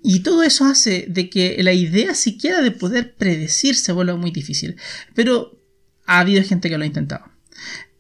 Y 0.04 0.20
todo 0.20 0.44
eso 0.44 0.66
hace 0.66 1.06
de 1.10 1.30
que 1.30 1.62
la 1.64 1.74
idea 1.74 2.14
siquiera 2.16 2.62
de 2.62 2.72
poder 2.72 3.16
predecir 3.16 3.76
se 3.76 3.92
vuelva 3.92 4.16
muy 4.16 4.32
difícil. 4.32 4.76
Pero 5.16 5.60
ha 6.06 6.20
habido 6.20 6.44
gente 6.44 6.70
que 6.70 6.78
lo 6.78 6.84
ha 6.84 6.88
intentado. 6.88 7.26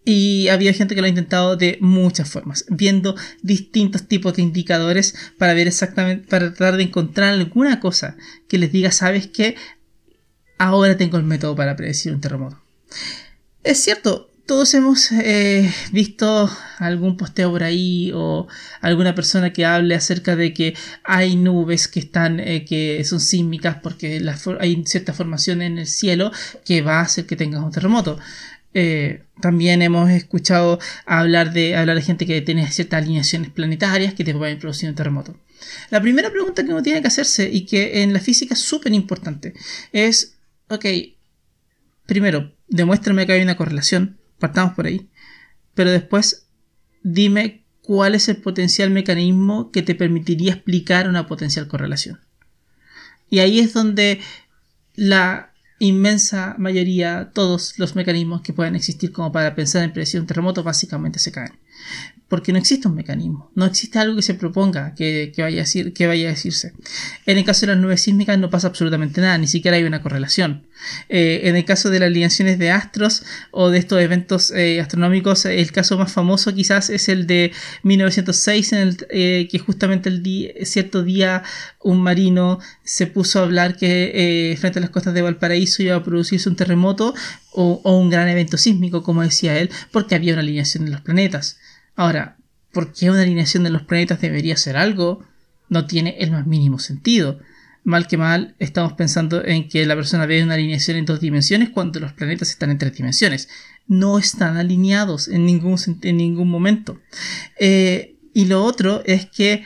Y 0.05 0.47
ha 0.47 0.53
habido 0.53 0.73
gente 0.73 0.95
que 0.95 1.01
lo 1.01 1.07
ha 1.07 1.09
intentado 1.09 1.57
de 1.57 1.77
muchas 1.81 2.29
formas, 2.29 2.65
viendo 2.69 3.15
distintos 3.41 4.07
tipos 4.07 4.35
de 4.35 4.41
indicadores 4.41 5.13
para 5.37 5.53
ver 5.53 5.67
exactamente, 5.67 6.25
para 6.29 6.53
tratar 6.53 6.77
de 6.77 6.83
encontrar 6.83 7.33
alguna 7.33 7.81
cosa 7.81 8.15
que 8.47 8.57
les 8.57 8.71
diga, 8.71 8.91
sabes 8.91 9.27
que 9.27 9.55
ahora 10.57 10.95
tengo 10.95 11.17
el 11.17 11.23
método 11.23 11.57
para 11.57 11.75
predecir 11.75 12.13
un 12.13 12.21
terremoto. 12.21 12.63
Es 13.63 13.79
cierto, 13.79 14.26
todos 14.47 14.73
hemos 14.73 15.11
eh, 15.11 15.71
visto 15.91 16.49
algún 16.79 17.17
posteo 17.17 17.51
por 17.51 17.63
ahí 17.63 18.11
o 18.15 18.47
alguna 18.79 19.13
persona 19.13 19.51
que 19.51 19.65
hable 19.65 19.93
acerca 19.93 20.35
de 20.35 20.53
que 20.53 20.73
hay 21.03 21.35
nubes 21.35 21.87
que 21.87 21.99
están 21.99 22.39
eh, 22.39 22.63
que 22.65 23.03
son 23.03 23.19
sísmicas 23.19 23.77
porque 23.83 24.21
hay 24.59 24.83
cierta 24.85 25.13
formación 25.13 25.61
en 25.61 25.77
el 25.77 25.85
cielo 25.85 26.31
que 26.65 26.81
va 26.81 26.99
a 26.99 27.01
hacer 27.01 27.25
que 27.25 27.35
tengas 27.35 27.61
un 27.61 27.71
terremoto. 27.71 28.17
Eh, 28.73 29.23
también 29.41 29.81
hemos 29.81 30.09
escuchado 30.09 30.79
hablar 31.05 31.51
de, 31.51 31.75
hablar 31.75 31.97
de 31.97 32.01
gente 32.01 32.25
que 32.25 32.41
tiene 32.41 32.71
ciertas 32.71 33.03
alineaciones 33.03 33.49
planetarias 33.51 34.13
que 34.13 34.23
te 34.23 34.33
pueden 34.33 34.59
producir 34.59 34.89
un 34.89 34.95
terremoto. 34.95 35.35
La 35.89 36.01
primera 36.01 36.31
pregunta 36.31 36.63
que 36.63 36.71
uno 36.71 36.83
tiene 36.83 37.01
que 37.01 37.07
hacerse 37.07 37.49
y 37.51 37.65
que 37.65 38.01
en 38.01 38.13
la 38.13 38.19
física 38.19 38.53
es 38.53 38.61
súper 38.61 38.93
importante 38.93 39.53
es, 39.91 40.35
ok, 40.69 40.85
primero, 42.05 42.53
demuéstrame 42.69 43.25
que 43.25 43.33
hay 43.33 43.41
una 43.41 43.57
correlación 43.57 44.16
partamos 44.39 44.73
por 44.73 44.85
ahí. 44.85 45.09
Pero 45.73 45.91
después 45.91 46.47
dime 47.03 47.63
cuál 47.81 48.15
es 48.15 48.27
el 48.29 48.37
potencial 48.37 48.89
mecanismo 48.89 49.71
que 49.71 49.81
te 49.81 49.95
permitiría 49.95 50.53
explicar 50.53 51.07
una 51.07 51.27
potencial 51.27 51.67
correlación. 51.67 52.19
Y 53.29 53.39
ahí 53.39 53.59
es 53.59 53.73
donde 53.73 54.19
la 54.95 55.53
inmensa 55.79 56.55
mayoría, 56.57 57.31
todos 57.33 57.77
los 57.77 57.95
mecanismos 57.95 58.41
que 58.41 58.53
puedan 58.53 58.75
existir 58.75 59.11
como 59.11 59.31
para 59.31 59.55
pensar 59.55 59.83
en 59.83 59.93
predecir 59.93 60.19
un 60.19 60.27
terremoto, 60.27 60.63
básicamente 60.63 61.19
se 61.19 61.31
caen. 61.31 61.53
Porque 62.29 62.51
no 62.51 62.59
existe 62.59 62.87
un 62.87 62.95
mecanismo, 62.95 63.51
no 63.55 63.65
existe 63.65 63.99
algo 63.99 64.15
que 64.17 64.21
se 64.21 64.33
proponga 64.33 64.93
que, 64.95 65.31
vaya, 65.37 65.57
a 65.57 65.63
decir, 65.63 65.93
que 65.93 66.07
vaya 66.07 66.27
a 66.27 66.31
decirse. 66.31 66.73
En 67.25 67.37
el 67.37 67.45
caso 67.45 67.61
de 67.61 67.73
las 67.73 67.81
nubes 67.81 68.01
sísmicas 68.01 68.37
no 68.37 68.49
pasa 68.49 68.67
absolutamente 68.67 69.21
nada, 69.21 69.37
ni 69.37 69.47
siquiera 69.47 69.77
hay 69.77 69.83
una 69.83 70.01
correlación. 70.01 70.67
Eh, 71.07 71.41
en 71.45 71.55
el 71.55 71.63
caso 71.63 71.89
de 71.89 71.99
las 71.99 72.07
alineaciones 72.07 72.59
de 72.59 72.69
astros 72.71 73.23
o 73.51 73.69
de 73.69 73.79
estos 73.79 74.01
eventos 74.01 74.51
eh, 74.51 74.81
astronómicos, 74.81 75.45
el 75.45 75.71
caso 75.71 75.97
más 75.97 76.11
famoso 76.11 76.53
quizás 76.53 76.89
es 76.89 77.07
el 77.07 77.27
de 77.27 77.53
1906, 77.83 78.73
en 78.73 78.79
el, 78.79 78.97
eh, 79.09 79.47
que 79.49 79.59
justamente 79.59 80.09
el 80.09 80.53
cierto 80.63 81.03
día 81.03 81.43
un 81.81 82.01
marino 82.01 82.59
se 82.83 83.07
puso 83.07 83.39
a 83.39 83.43
hablar 83.43 83.77
que 83.77 84.57
frente 84.59 84.79
a 84.79 84.81
las 84.81 84.89
costas 84.89 85.13
de 85.13 85.21
Valparaíso 85.21 85.81
iba 85.81 85.95
a 85.95 86.03
producirse 86.03 86.49
un 86.49 86.57
terremoto 86.57 87.15
o, 87.51 87.79
o 87.83 87.97
un 87.97 88.09
gran 88.09 88.27
evento 88.27 88.57
sísmico, 88.57 89.01
como 89.01 89.21
decía 89.21 89.57
él, 89.57 89.69
porque 89.91 90.15
había 90.15 90.33
una 90.33 90.41
alineación 90.41 90.83
de 90.85 90.91
los 90.91 91.01
planetas. 91.01 91.57
Ahora, 91.97 92.37
¿por 92.71 92.93
qué 92.93 93.09
una 93.09 93.23
alineación 93.23 93.63
de 93.63 93.71
los 93.71 93.81
planetas 93.81 94.21
debería 94.21 94.55
ser 94.55 94.77
algo? 94.77 95.25
No 95.67 95.87
tiene 95.87 96.15
el 96.19 96.31
más 96.31 96.45
mínimo 96.45 96.77
sentido. 96.79 97.39
Mal 97.83 98.07
que 98.07 98.17
mal, 98.17 98.55
estamos 98.59 98.93
pensando 98.93 99.43
en 99.43 99.67
que 99.67 99.85
la 99.85 99.95
persona 99.95 100.27
ve 100.27 100.43
una 100.43 100.53
alineación 100.53 100.97
en 100.97 101.05
dos 101.05 101.19
dimensiones 101.19 101.69
cuando 101.69 101.99
los 101.99 102.13
planetas 102.13 102.51
están 102.51 102.69
en 102.69 102.77
tres 102.77 102.93
dimensiones. 102.93 103.49
No 103.87 104.19
están 104.19 104.57
alineados 104.57 105.27
en 105.27 105.45
ningún, 105.45 105.79
en 106.03 106.17
ningún 106.17 106.49
momento. 106.49 107.01
Eh, 107.59 108.15
y 108.31 108.45
lo 108.45 108.63
otro 108.63 109.01
es 109.05 109.25
que 109.25 109.65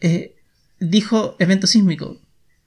eh, 0.00 0.34
dijo 0.80 1.36
evento 1.38 1.66
sísmico. 1.66 2.22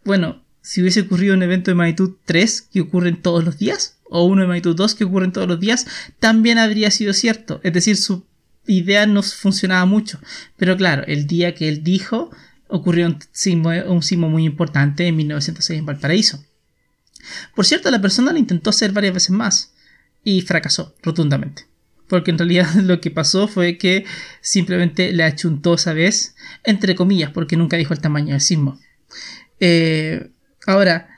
Bueno, 0.06 0.44
si 0.62 0.82
hubiese 0.82 1.02
ocurrido 1.02 1.34
un 1.34 1.42
evento 1.42 1.72
de 1.72 1.76
magnitud 1.76 2.18
3 2.26 2.62
que 2.62 2.82
ocurre 2.82 3.12
todos 3.14 3.44
los 3.44 3.58
días, 3.58 3.98
o 4.04 4.26
uno 4.26 4.42
de 4.42 4.48
magnitud 4.48 4.76
2 4.76 4.94
que 4.94 5.06
ocurren 5.06 5.32
todos 5.32 5.48
los 5.48 5.60
días, 5.60 5.88
también 6.20 6.60
habría 6.60 6.92
sido 6.92 7.14
cierto. 7.14 7.60
Es 7.64 7.74
decir, 7.74 7.98
su 7.98 8.29
idea 8.66 9.06
no 9.06 9.24
funcionaba 9.24 9.86
mucho. 9.86 10.20
Pero 10.58 10.78
claro, 10.78 11.04
el 11.08 11.28
día 11.28 11.56
que 11.56 11.68
él 11.70 11.84
dijo, 11.84 12.32
ocurrió 12.68 13.08
un 13.08 13.20
sismo, 13.32 14.30
muy 14.30 14.46
importante 14.46 15.08
en 15.08 15.16
1906 15.16 15.80
en 15.80 15.86
Valparaíso. 15.86 16.44
Por 17.56 17.66
cierto, 17.66 17.92
la 17.92 18.02
persona 18.02 18.32
lo 18.32 18.38
intentó 18.38 18.70
hacer 18.70 18.92
varias 18.92 19.14
veces 19.14 19.32
más 19.32 19.74
y 20.24 20.42
fracasó 20.42 20.96
rotundamente. 21.04 21.66
Porque 22.08 22.32
en 22.32 22.38
realidad 22.38 22.74
lo 22.84 23.02
que 23.02 23.12
pasó 23.12 23.48
fue 23.48 23.78
que 23.78 24.06
simplemente 24.42 25.12
le 25.12 25.24
achuntó 25.24 25.76
esa 25.76 25.94
vez, 25.94 26.36
entre 26.64 26.96
comillas, 26.96 27.32
porque 27.32 27.58
nunca 27.58 27.78
dijo 27.78 27.94
el 27.94 28.00
tamaño 28.00 28.34
del 28.34 28.42
sismo. 28.42 28.80
Eh, 29.60 30.30
ahora, 30.66 31.10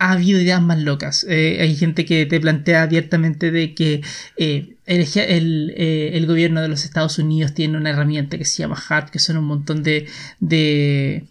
ha 0.00 0.12
habido 0.12 0.40
ideas 0.40 0.62
más 0.62 0.78
locas. 0.78 1.26
Eh, 1.28 1.58
hay 1.60 1.76
gente 1.76 2.06
que 2.06 2.24
te 2.24 2.40
plantea 2.40 2.82
abiertamente 2.82 3.50
de 3.50 3.74
que 3.74 4.00
eh, 4.38 4.76
eh, 4.90 6.10
el, 6.14 6.26
gobierno 6.26 6.60
de 6.60 6.68
los 6.68 6.84
Estados 6.84 7.18
Unidos 7.18 7.54
tiene 7.54 7.76
una 7.76 7.90
herramienta 7.90 8.36
que 8.36 8.44
se 8.44 8.58
llama 8.58 8.82
HARP, 8.88 9.10
que 9.10 9.18
son 9.20 9.36
un 9.36 9.44
montón 9.44 9.82
de, 9.82 10.08
de 10.40 11.24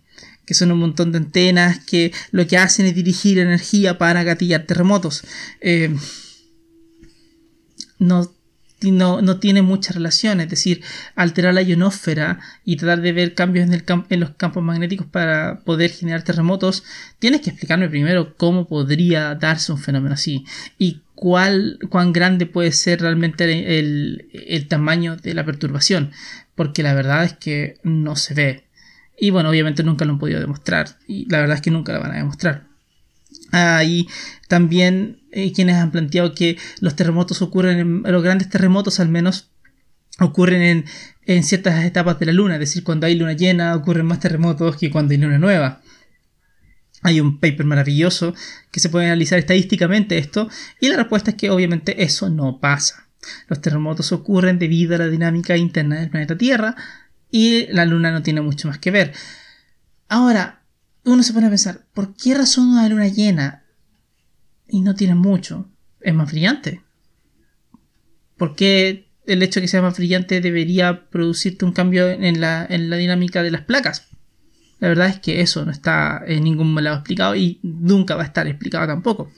que 0.46 0.54
son 0.54 0.72
un 0.72 0.80
montón 0.80 1.12
de 1.12 1.18
antenas 1.18 1.84
que 1.86 2.14
lo 2.32 2.48
que 2.48 2.58
hacen 2.58 2.86
es 2.86 2.96
dirigir 2.96 3.38
energía 3.38 3.98
para 3.98 4.24
gatillar 4.24 4.64
terremotos. 4.66 5.24
no 8.00 8.32
no, 8.82 9.22
no, 9.22 9.40
tiene 9.40 9.62
mucha 9.62 9.94
relación, 9.94 10.40
es 10.40 10.50
decir, 10.50 10.82
alterar 11.16 11.54
la 11.54 11.62
ionosfera 11.62 12.40
y 12.64 12.78
tratar 12.78 13.02
de 13.02 13.12
ver 13.12 13.34
cambios 13.34 13.70
en, 13.70 13.84
en 14.10 14.20
los 14.20 14.32
campos 14.32 14.64
magnéticos 14.64 15.08
para 15.08 15.60
poder 15.66 15.92
generar 15.92 16.24
terremotos, 16.24 16.84
tienes 17.20 17.42
que 17.42 17.50
explicarme 17.50 17.90
primero 17.90 18.36
cómo 18.38 18.68
podría 18.68 19.36
darse 19.36 19.72
un 19.72 19.80
fenómeno 19.80 20.16
así 20.16 20.46
y 20.78 21.02
cuán 21.20 22.14
grande 22.14 22.46
puede 22.46 22.72
ser 22.72 23.02
realmente 23.02 23.44
el, 23.80 24.30
el 24.32 24.68
tamaño 24.68 25.18
de 25.18 25.34
la 25.34 25.46
perturbación, 25.46 26.12
porque 26.56 26.82
la 26.82 26.94
verdad 26.94 27.26
es 27.26 27.34
que 27.34 27.78
no 27.84 28.16
se 28.16 28.34
ve. 28.34 28.64
Y 29.20 29.32
bueno, 29.32 29.50
obviamente 29.50 29.84
nunca 29.84 30.06
lo 30.06 30.14
han 30.14 30.20
podido 30.20 30.40
demostrar, 30.40 30.98
y 31.08 31.30
la 31.30 31.42
verdad 31.42 31.58
es 31.58 31.62
que 31.62 31.72
nunca 31.72 31.92
lo 31.92 32.00
van 32.00 32.12
a 32.12 32.18
demostrar. 32.18 32.68
Hay 33.52 34.08
también 34.48 35.20
eh, 35.32 35.52
quienes 35.52 35.76
han 35.76 35.92
planteado 35.92 36.34
que 36.34 36.58
los 36.80 36.96
terremotos 36.96 37.42
ocurren, 37.42 37.80
en, 37.80 38.04
los 38.04 38.24
grandes 38.24 38.50
terremotos 38.50 39.02
al 39.02 39.10
menos, 39.10 39.50
ocurren 40.20 40.62
en, 40.62 40.86
en, 41.26 41.44
ciertas 41.44 41.84
etapas 41.84 42.18
de 42.20 42.28
la 42.28 42.34
luna, 42.34 42.54
es 42.54 42.62
decir, 42.62 42.84
cuando 42.84 43.08
hay 43.08 43.16
luna 43.16 43.34
llena 43.34 43.76
ocurren 43.76 44.06
más 44.06 44.22
terremotos 44.22 44.78
que 44.78 44.90
cuando 44.90 45.12
hay 45.12 45.18
luna 45.18 45.38
nueva. 45.38 45.82
Hay 47.02 47.22
un 47.22 47.40
paper 47.40 47.66
maravilloso 47.66 48.34
que 48.72 48.80
se 48.80 48.90
puede 48.90 49.06
analizar 49.06 49.40
estadísticamente 49.40 50.18
esto 50.18 50.50
y 50.80 50.90
la 50.90 50.98
respuesta 50.98 51.32
es 51.32 51.38
que 51.38 51.50
obviamente 51.50 52.04
eso 52.04 52.30
no 52.30 52.60
pasa. 52.60 53.08
Los 53.48 53.62
terremotos 53.62 54.12
ocurren 54.12 54.60
debido 54.60 54.96
a 54.96 55.00
la 55.00 55.08
dinámica 55.08 55.56
interna 55.58 56.00
del 56.00 56.10
planeta 56.10 56.38
Tierra 56.38 56.76
y 57.32 57.68
la 57.68 57.86
luna 57.86 58.12
no 58.12 58.22
tiene 58.22 58.42
mucho 58.42 58.68
más 58.68 58.80
que 58.80 58.92
ver. 58.92 59.14
Ahora, 60.08 60.64
uno 61.06 61.24
se 61.24 61.34
pone 61.34 61.48
a 61.48 61.50
pensar, 61.50 61.86
¿por 61.94 62.16
qué 62.16 62.36
razón 62.36 62.70
una 62.70 62.88
luna 62.90 63.08
llena 63.08 63.64
y 64.68 64.82
no 64.82 64.96
tiene 64.96 65.16
mucho? 65.16 65.70
Es 66.02 66.14
más 66.14 66.32
brillante. 66.32 66.82
¿Por 68.38 68.56
qué 68.56 69.10
el 69.26 69.44
hecho 69.44 69.60
de 69.60 69.66
que 69.66 69.68
sea 69.68 69.82
más 69.82 69.98
brillante 69.98 70.42
debería 70.42 71.10
producirte 71.10 71.66
un 71.66 71.74
cambio 71.74 72.10
en 72.10 72.42
la, 72.42 72.66
en 72.70 72.90
la 72.90 72.98
dinámica 72.98 73.44
de 73.44 73.52
las 73.52 73.62
placas? 73.62 74.09
La 74.80 74.88
verdad 74.90 75.08
es 75.08 75.20
que 75.20 75.42
eso 75.42 75.66
no 75.66 75.72
está 75.72 76.24
en 76.26 76.44
ningún 76.44 76.74
lado 76.84 76.98
explicado 76.98 77.36
y 77.36 77.60
nunca 77.64 78.16
va 78.16 78.24
a 78.24 78.26
estar 78.26 78.48
explicado 78.48 78.88
tampoco. 78.88 79.32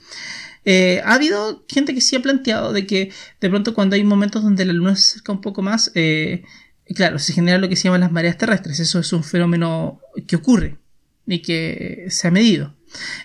Eh, 0.64 1.02
ha 1.04 1.14
habido 1.14 1.64
gente 1.68 1.94
que 1.94 2.00
sí 2.00 2.14
ha 2.14 2.22
planteado 2.22 2.72
de 2.72 2.86
que 2.86 3.10
de 3.40 3.50
pronto 3.50 3.74
cuando 3.74 3.96
hay 3.96 4.04
momentos 4.04 4.42
donde 4.44 4.64
la 4.64 4.72
luna 4.72 4.94
se 4.94 5.14
acerca 5.14 5.32
un 5.32 5.40
poco 5.40 5.62
más, 5.62 5.90
eh, 5.94 6.44
claro, 6.94 7.18
se 7.18 7.32
genera 7.32 7.58
lo 7.58 7.68
que 7.68 7.76
se 7.76 7.84
llaman 7.84 8.02
las 8.02 8.12
mareas 8.12 8.38
terrestres. 8.38 8.78
Eso 8.80 9.00
es 9.00 9.12
un 9.12 9.24
fenómeno 9.24 10.00
que 10.26 10.36
ocurre 10.36 10.81
y 11.26 11.40
que 11.40 12.06
se 12.08 12.28
ha 12.28 12.30
medido 12.30 12.74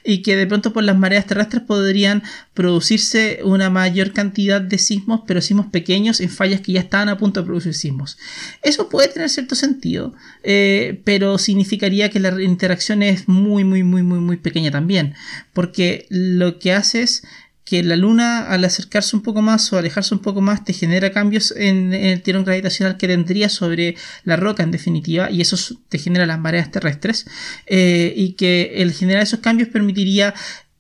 y 0.04 0.22
que 0.22 0.36
de 0.36 0.48
pronto 0.48 0.74
por 0.74 0.84
las 0.84 0.98
mareas 0.98 1.26
terrestres 1.26 1.64
podrían 1.64 2.24
producirse 2.54 3.40
una 3.44 3.70
mayor 3.70 4.14
cantidad 4.14 4.62
de 4.62 4.78
sismos, 4.78 5.22
pero 5.28 5.42
sismos 5.42 5.68
pequeños 5.68 6.20
en 6.22 6.30
fallas 6.30 6.62
que 6.62 6.74
ya 6.74 6.80
estaban 6.80 7.10
a 7.10 7.18
punto 7.18 7.42
de 7.42 7.46
producir 7.46 7.74
sismos. 7.74 8.18
Eso 8.62 8.90
puede 8.90 9.10
tener 9.10 9.30
cierto 9.30 9.56
sentido, 9.56 10.14
eh, 10.44 11.02
pero 11.04 11.38
significaría 11.38 12.10
que 12.10 12.20
la 12.20 12.42
interacción 12.42 13.04
es 13.04 13.28
muy, 13.28 13.64
muy, 13.64 13.84
muy, 13.84 14.04
muy, 14.04 14.20
muy 14.20 14.38
pequeña 14.38 14.72
también, 14.72 15.16
porque 15.54 16.06
lo 16.10 16.60
que 16.60 16.74
hace 16.74 17.02
es 17.02 17.24
que 17.68 17.84
la 17.84 17.98
luna 17.98 18.48
al 18.48 18.64
acercarse 18.64 19.14
un 19.14 19.22
poco 19.22 19.42
más 19.42 19.74
o 19.74 19.78
alejarse 19.78 20.16
un 20.16 20.22
poco 20.22 20.40
más 20.40 20.64
te 20.64 20.72
genera 20.72 21.12
cambios 21.12 21.52
en, 21.52 21.94
el 21.94 22.22
tirón 22.22 22.46
gravitacional 22.46 22.96
que 22.96 23.10
tendría 23.10 23.50
sobre 23.50 23.98
la 24.24 24.38
roca 24.38 24.64
en 24.64 24.72
definitiva 24.72 25.30
y 25.30 25.42
eso 25.42 25.58
te 25.90 25.98
genera 25.98 26.26
las 26.26 26.40
mareas 26.40 26.72
terrestres 26.72 27.28
eh, 27.66 28.14
y 28.16 28.34
que 28.34 28.76
el 28.78 28.94
generar 28.94 29.22
esos 29.22 29.42
cambios 29.42 29.68
permitiría 29.68 30.34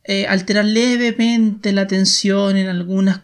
eh, 0.06 0.28
alterar 0.28 0.64
levemente 0.64 1.74
la 1.74 1.88
tensión 1.88 2.56
en 2.56 2.70
algunas 2.70 3.20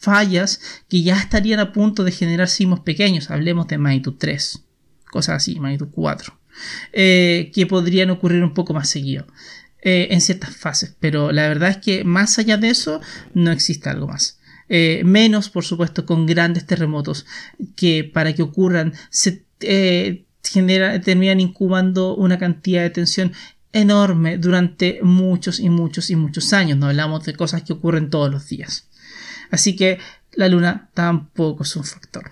fallas 0.00 0.60
que 0.88 1.02
ya 1.02 1.16
estarían 1.16 1.60
a 1.60 1.72
punto 1.72 2.02
de 2.02 2.10
generar 2.10 2.48
sismos 2.48 2.80
pequeños, 2.80 3.30
hablemos 3.30 3.68
de 3.68 3.78
magnitud 3.78 4.14
3, 4.18 4.60
cosas 5.08 5.36
así, 5.36 5.60
magnitud 5.60 5.86
4, 5.92 6.36
eh, 6.92 7.52
que 7.54 7.64
podrían 7.68 8.10
ocurrir 8.10 8.42
un 8.42 8.54
poco 8.54 8.74
más 8.74 8.88
seguido. 8.88 9.24
Eh, 9.84 10.14
en 10.14 10.20
ciertas 10.20 10.54
fases, 10.54 10.94
pero 11.00 11.32
la 11.32 11.48
verdad 11.48 11.70
es 11.70 11.78
que 11.78 12.04
más 12.04 12.38
allá 12.38 12.56
de 12.56 12.68
eso 12.68 13.00
no 13.34 13.50
existe 13.50 13.90
algo 13.90 14.06
más. 14.06 14.38
Eh, 14.68 15.02
menos, 15.04 15.50
por 15.50 15.64
supuesto, 15.64 16.06
con 16.06 16.24
grandes 16.24 16.66
terremotos 16.66 17.26
que 17.74 18.04
para 18.04 18.32
que 18.32 18.42
ocurran 18.42 18.94
se 19.10 19.44
eh, 19.58 20.24
terminan 21.04 21.40
incubando 21.40 22.14
una 22.14 22.38
cantidad 22.38 22.82
de 22.82 22.90
tensión 22.90 23.32
enorme 23.72 24.38
durante 24.38 25.00
muchos 25.02 25.58
y 25.58 25.68
muchos 25.68 26.10
y 26.10 26.16
muchos 26.16 26.52
años. 26.52 26.78
No 26.78 26.86
hablamos 26.86 27.24
de 27.24 27.34
cosas 27.34 27.64
que 27.64 27.72
ocurren 27.72 28.08
todos 28.08 28.30
los 28.30 28.48
días. 28.48 28.86
Así 29.50 29.74
que 29.74 29.98
la 30.34 30.48
luna 30.48 30.90
tampoco 30.94 31.64
es 31.64 31.74
un 31.74 31.84
factor. 31.84 32.30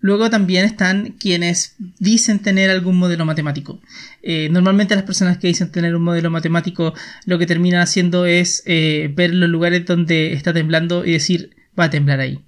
Luego 0.00 0.28
también 0.28 0.66
están 0.66 1.12
quienes 1.12 1.76
dicen 1.98 2.40
tener 2.40 2.68
algún 2.68 2.98
modelo 2.98 3.24
matemático. 3.24 3.80
Eh, 4.26 4.48
normalmente 4.50 4.94
las 4.94 5.04
personas 5.04 5.36
que 5.36 5.48
dicen 5.48 5.70
tener 5.70 5.94
un 5.94 6.02
modelo 6.02 6.30
matemático 6.30 6.94
lo 7.26 7.38
que 7.38 7.44
terminan 7.44 7.82
haciendo 7.82 8.24
es 8.24 8.62
eh, 8.64 9.12
ver 9.14 9.34
los 9.34 9.50
lugares 9.50 9.84
donde 9.84 10.32
está 10.32 10.54
temblando 10.54 11.04
y 11.04 11.12
decir 11.12 11.54
va 11.78 11.84
a 11.84 11.90
temblar 11.90 12.20
ahí. 12.20 12.40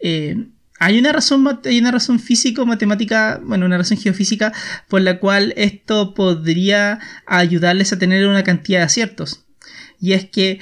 Eh, 0.00 0.36
hay 0.78 0.98
una 0.98 1.10
razón, 1.10 1.60
hay 1.64 1.78
una 1.78 1.90
razón 1.90 2.20
físico-matemática, 2.20 3.40
bueno, 3.42 3.64
una 3.64 3.78
razón 3.78 3.96
geofísica 3.96 4.52
por 4.88 5.00
la 5.00 5.20
cual 5.20 5.54
esto 5.56 6.12
podría 6.12 6.98
ayudarles 7.24 7.94
a 7.94 7.98
tener 7.98 8.26
una 8.26 8.44
cantidad 8.44 8.80
de 8.80 8.84
aciertos. 8.84 9.46
Y 9.98 10.12
es 10.12 10.28
que 10.28 10.58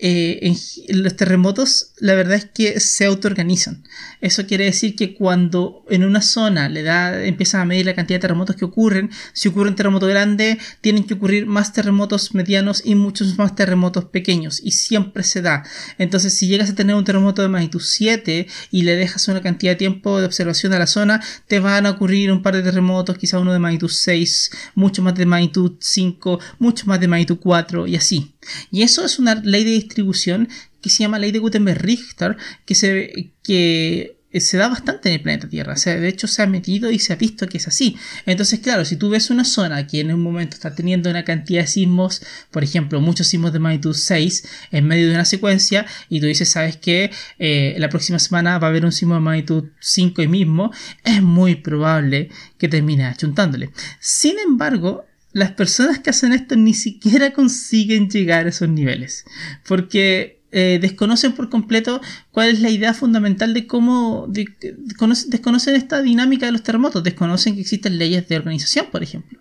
eh, 0.00 0.38
en 0.42 1.02
los 1.02 1.16
terremotos 1.16 1.92
la 1.98 2.14
verdad 2.14 2.36
es 2.36 2.44
que 2.44 2.78
se 2.78 3.04
autoorganizan. 3.04 3.82
Eso 4.20 4.46
quiere 4.46 4.64
decir 4.64 4.94
que 4.94 5.14
cuando 5.14 5.84
en 5.88 6.04
una 6.04 6.20
zona 6.20 6.68
le 6.68 6.82
da, 6.82 7.24
empiezan 7.24 7.62
a 7.62 7.64
medir 7.64 7.86
la 7.86 7.94
cantidad 7.94 8.18
de 8.18 8.22
terremotos 8.22 8.56
que 8.56 8.64
ocurren, 8.64 9.10
si 9.32 9.48
ocurre 9.48 9.70
un 9.70 9.76
terremoto 9.76 10.06
grande, 10.06 10.58
tienen 10.80 11.04
que 11.04 11.14
ocurrir 11.14 11.46
más 11.46 11.72
terremotos 11.72 12.34
medianos 12.34 12.82
y 12.84 12.94
muchos 12.94 13.38
más 13.38 13.56
terremotos 13.56 14.04
pequeños. 14.06 14.60
Y 14.62 14.72
siempre 14.72 15.24
se 15.24 15.42
da. 15.42 15.64
Entonces, 15.98 16.34
si 16.34 16.46
llegas 16.46 16.70
a 16.70 16.74
tener 16.74 16.94
un 16.94 17.04
terremoto 17.04 17.42
de 17.42 17.48
magnitud 17.48 17.80
7 17.80 18.46
y 18.70 18.82
le 18.82 18.96
dejas 18.96 19.26
una 19.28 19.42
cantidad 19.42 19.72
de 19.72 19.76
tiempo 19.76 20.20
de 20.20 20.26
observación 20.26 20.72
a 20.72 20.78
la 20.78 20.86
zona, 20.86 21.22
te 21.48 21.58
van 21.58 21.86
a 21.86 21.90
ocurrir 21.90 22.30
un 22.30 22.42
par 22.42 22.54
de 22.54 22.62
terremotos, 22.62 23.18
quizá 23.18 23.38
uno 23.38 23.52
de 23.52 23.58
magnitud 23.58 23.90
6, 23.90 24.50
mucho 24.74 25.02
más 25.02 25.14
de 25.14 25.26
magnitud 25.26 25.72
5, 25.80 26.38
mucho 26.58 26.86
más 26.86 27.00
de 27.00 27.08
magnitud 27.08 27.38
4 27.40 27.86
y 27.88 27.96
así. 27.96 28.34
Y 28.70 28.82
eso 28.82 29.04
es 29.04 29.18
una 29.18 29.34
ley 29.36 29.64
de 29.64 29.72
distribución 29.72 30.48
que 30.80 30.90
se 30.90 31.02
llama 31.02 31.18
ley 31.18 31.32
de 31.32 31.40
Gutenberg-Richter, 31.40 32.36
que 32.64 32.74
se, 32.74 33.32
que 33.42 34.18
se 34.40 34.58
da 34.58 34.68
bastante 34.68 35.08
en 35.08 35.16
el 35.16 35.22
planeta 35.22 35.48
Tierra. 35.48 35.72
O 35.72 35.76
sea, 35.76 35.96
de 35.96 36.08
hecho, 36.08 36.26
se 36.26 36.42
ha 36.42 36.46
metido 36.46 36.90
y 36.90 36.98
se 36.98 37.12
ha 37.12 37.16
visto 37.16 37.46
que 37.48 37.58
es 37.58 37.66
así. 37.66 37.96
Entonces, 38.26 38.60
claro, 38.60 38.84
si 38.84 38.96
tú 38.96 39.08
ves 39.08 39.30
una 39.30 39.44
zona 39.44 39.86
que 39.86 40.00
en 40.00 40.12
un 40.12 40.22
momento 40.22 40.54
está 40.54 40.74
teniendo 40.74 41.08
una 41.10 41.24
cantidad 41.24 41.62
de 41.62 41.66
sismos, 41.66 42.22
por 42.50 42.62
ejemplo, 42.62 43.00
muchos 43.00 43.26
sismos 43.26 43.52
de 43.52 43.58
magnitud 43.58 43.94
6 43.94 44.48
en 44.72 44.86
medio 44.86 45.08
de 45.08 45.14
una 45.14 45.24
secuencia, 45.24 45.86
y 46.08 46.20
tú 46.20 46.26
dices, 46.26 46.48
¿sabes 46.48 46.76
que 46.76 47.10
eh, 47.38 47.76
la 47.78 47.88
próxima 47.88 48.18
semana 48.18 48.58
va 48.58 48.66
a 48.66 48.70
haber 48.70 48.84
un 48.84 48.92
sismo 48.92 49.14
de 49.14 49.20
magnitud 49.20 49.64
5 49.80 50.22
y 50.22 50.28
mismo, 50.28 50.72
es 51.04 51.22
muy 51.22 51.56
probable 51.56 52.30
que 52.58 52.68
termine 52.68 53.06
achuntándole. 53.06 53.70
Sin 54.00 54.38
embargo, 54.38 55.06
las 55.38 55.52
personas 55.52 55.98
que 55.98 56.10
hacen 56.10 56.32
esto 56.32 56.56
ni 56.56 56.74
siquiera 56.74 57.32
consiguen 57.38 58.10
llegar 58.10 58.46
a 58.46 58.50
esos 58.50 58.68
niveles. 58.68 59.24
Porque 59.66 60.38
eh, 60.50 60.78
desconocen 60.80 61.32
por 61.32 61.50
completo 61.50 62.00
cuál 62.30 62.48
es 62.48 62.60
la 62.60 62.70
idea 62.70 62.94
fundamental 62.94 63.52
de 63.52 63.66
cómo 63.66 64.26
desconocen, 64.28 65.76
esta 65.76 66.00
dinámica 66.00 66.46
de 66.46 66.52
los 66.52 66.62
terremotos, 66.62 67.04
desconocen 67.04 67.54
que 67.54 67.60
existen 67.60 67.98
leyes 67.98 68.28
de 68.28 68.36
organización, 68.36 68.86
por 68.90 69.02
ejemplo. 69.02 69.38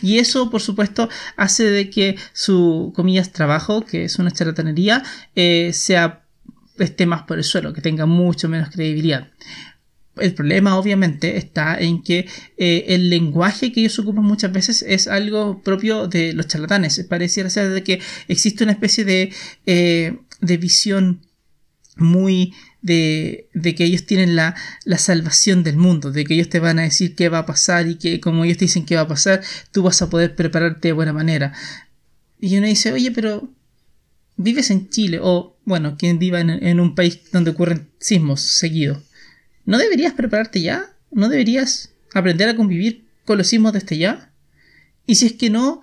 Y 0.00 0.18
eso, 0.18 0.48
por 0.48 0.62
supuesto, 0.62 1.10
hace 1.36 1.64
de 1.64 1.90
que 1.90 2.16
su, 2.32 2.92
comillas, 2.96 3.32
trabajo, 3.32 3.84
que 3.84 4.04
es 4.04 4.18
una 4.18 4.30
charlatanería, 4.30 5.02
eh, 5.34 5.72
sea 5.74 6.22
esté 6.78 7.06
más 7.06 7.22
por 7.22 7.38
el 7.38 7.44
suelo, 7.44 7.72
que 7.72 7.80
tenga 7.80 8.06
mucho 8.06 8.48
menos 8.48 8.70
credibilidad. 8.70 9.28
El 10.16 10.34
problema 10.34 10.78
obviamente 10.78 11.36
está 11.36 11.78
en 11.78 12.02
que 12.02 12.26
eh, 12.56 12.84
el 12.88 13.10
lenguaje 13.10 13.70
que 13.70 13.80
ellos 13.80 13.98
ocupan 13.98 14.24
muchas 14.24 14.52
veces 14.52 14.84
es 14.86 15.08
algo 15.08 15.60
propio 15.62 16.08
de 16.08 16.32
los 16.32 16.46
charlatanes. 16.46 17.04
Pareciera 17.08 17.50
ser 17.50 17.70
de 17.70 17.82
que 17.82 18.00
existe 18.28 18.64
una 18.64 18.72
especie 18.72 19.04
de, 19.04 19.32
eh, 19.66 20.16
de 20.40 20.56
visión 20.56 21.20
muy 21.96 22.54
de, 22.82 23.48
de, 23.52 23.74
que 23.74 23.84
ellos 23.84 24.06
tienen 24.06 24.36
la, 24.36 24.54
la, 24.84 24.98
salvación 24.98 25.62
del 25.64 25.76
mundo, 25.76 26.12
de 26.12 26.24
que 26.24 26.34
ellos 26.34 26.48
te 26.48 26.60
van 26.60 26.78
a 26.78 26.82
decir 26.82 27.14
qué 27.14 27.28
va 27.28 27.38
a 27.38 27.46
pasar 27.46 27.88
y 27.88 27.96
que 27.96 28.20
como 28.20 28.44
ellos 28.44 28.58
te 28.58 28.66
dicen 28.66 28.84
qué 28.84 28.96
va 28.96 29.02
a 29.02 29.08
pasar, 29.08 29.42
tú 29.72 29.82
vas 29.82 30.00
a 30.02 30.10
poder 30.10 30.34
prepararte 30.36 30.88
de 30.88 30.92
buena 30.92 31.12
manera. 31.12 31.52
Y 32.38 32.56
uno 32.58 32.66
dice, 32.66 32.92
oye, 32.92 33.10
pero 33.10 33.50
vives 34.36 34.70
en 34.70 34.88
Chile 34.90 35.18
o, 35.22 35.56
bueno, 35.64 35.96
quien 35.98 36.18
viva 36.18 36.40
en, 36.40 36.50
en 36.50 36.80
un 36.80 36.94
país 36.94 37.20
donde 37.32 37.50
ocurren 37.50 37.88
sismos 37.98 38.42
seguidos 38.42 39.05
¿No 39.66 39.78
deberías 39.78 40.14
prepararte 40.14 40.62
ya? 40.62 40.86
¿No 41.10 41.28
deberías 41.28 41.92
aprender 42.14 42.48
a 42.48 42.56
convivir 42.56 43.04
con 43.24 43.36
los 43.36 43.48
sismos 43.48 43.72
desde 43.72 43.98
ya? 43.98 44.30
Y 45.06 45.16
si 45.16 45.26
es 45.26 45.32
que 45.34 45.50
no, 45.50 45.82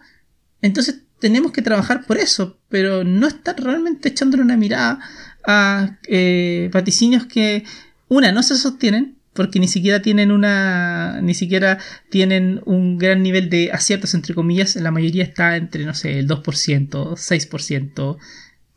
entonces 0.61 1.01
tenemos 1.19 1.51
que 1.51 1.61
trabajar 1.61 2.05
por 2.05 2.17
eso, 2.17 2.57
pero 2.69 3.03
no 3.03 3.27
estar 3.27 3.61
realmente 3.61 4.09
echándole 4.09 4.43
una 4.43 4.57
mirada 4.57 4.99
a 5.45 5.97
eh, 6.07 6.69
vaticinios 6.73 7.25
que, 7.25 7.63
una, 8.09 8.31
no 8.31 8.43
se 8.43 8.55
sostienen, 8.55 9.15
porque 9.33 9.59
ni 9.59 9.67
siquiera 9.67 10.01
tienen 10.01 10.31
una, 10.31 11.21
ni 11.21 11.33
siquiera 11.33 11.79
tienen 12.09 12.61
un 12.65 12.97
gran 12.97 13.23
nivel 13.23 13.49
de 13.49 13.71
aciertos, 13.71 14.13
entre 14.13 14.35
comillas, 14.35 14.75
la 14.75 14.91
mayoría 14.91 15.23
está 15.23 15.57
entre, 15.57 15.85
no 15.85 15.93
sé, 15.93 16.19
el 16.19 16.27
2%, 16.27 16.43
6%, 16.43 18.17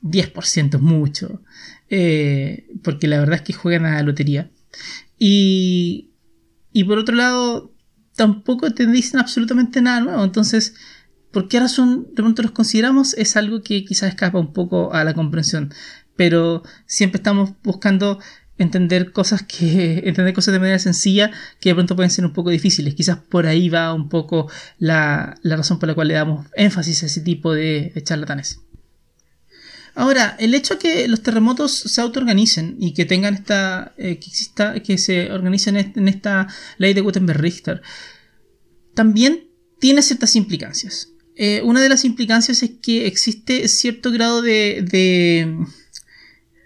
10% 0.02 0.74
es 0.74 0.80
mucho, 0.80 1.42
eh, 1.90 2.66
porque 2.82 3.08
la 3.08 3.18
verdad 3.18 3.36
es 3.36 3.42
que 3.42 3.52
juegan 3.52 3.86
a 3.86 3.96
la 3.96 4.02
lotería. 4.02 4.50
Y, 5.18 6.10
y 6.72 6.84
por 6.84 6.98
otro 6.98 7.14
lado, 7.14 7.72
tampoco 8.16 8.72
te 8.72 8.86
dicen 8.86 9.20
absolutamente 9.20 9.80
nada 9.80 10.00
nuevo. 10.00 10.24
Entonces, 10.24 10.74
¿por 11.32 11.48
qué 11.48 11.60
razón 11.60 12.08
de 12.08 12.22
pronto 12.22 12.42
los 12.42 12.50
consideramos? 12.50 13.14
Es 13.14 13.36
algo 13.36 13.62
que 13.62 13.84
quizás 13.84 14.08
escapa 14.08 14.38
un 14.38 14.52
poco 14.52 14.92
a 14.92 15.04
la 15.04 15.14
comprensión. 15.14 15.72
Pero 16.16 16.62
siempre 16.86 17.18
estamos 17.18 17.50
buscando 17.62 18.18
entender 18.58 19.12
cosas 19.12 19.42
que 19.42 20.02
entender 20.06 20.34
cosas 20.34 20.52
de 20.52 20.60
manera 20.60 20.78
sencilla 20.78 21.30
que 21.60 21.70
de 21.70 21.74
pronto 21.74 21.94
pueden 21.94 22.10
ser 22.10 22.24
un 22.24 22.32
poco 22.32 22.48
difíciles 22.48 22.94
quizás 22.94 23.18
por 23.18 23.46
ahí 23.46 23.68
va 23.68 23.92
un 23.92 24.08
poco 24.08 24.50
la, 24.78 25.34
la 25.42 25.56
razón 25.56 25.78
por 25.78 25.90
la 25.90 25.94
cual 25.94 26.08
le 26.08 26.14
damos 26.14 26.46
énfasis 26.54 27.02
a 27.02 27.06
ese 27.06 27.20
tipo 27.20 27.52
de 27.52 27.92
charlatanes 28.02 28.65
Ahora, 29.96 30.36
el 30.38 30.54
hecho 30.54 30.74
de 30.74 30.80
que 30.80 31.08
los 31.08 31.22
terremotos 31.22 31.72
se 31.72 32.00
autoorganicen 32.02 32.76
y 32.78 32.92
que 32.92 33.06
tengan 33.06 33.32
esta, 33.32 33.94
eh, 33.96 34.18
que 34.18 34.26
exista, 34.28 34.80
que 34.82 34.98
se 34.98 35.32
organicen 35.32 35.76
en 35.76 36.06
esta 36.06 36.48
ley 36.76 36.92
de 36.92 37.00
Gutenberg-Richter, 37.00 37.80
también 38.94 39.48
tiene 39.80 40.02
ciertas 40.02 40.36
implicancias. 40.36 41.12
Eh, 41.34 41.62
una 41.64 41.80
de 41.80 41.88
las 41.88 42.04
implicancias 42.04 42.62
es 42.62 42.72
que 42.82 43.06
existe 43.06 43.66
cierto 43.68 44.12
grado 44.12 44.42
de, 44.42 44.84
de, 44.86 45.64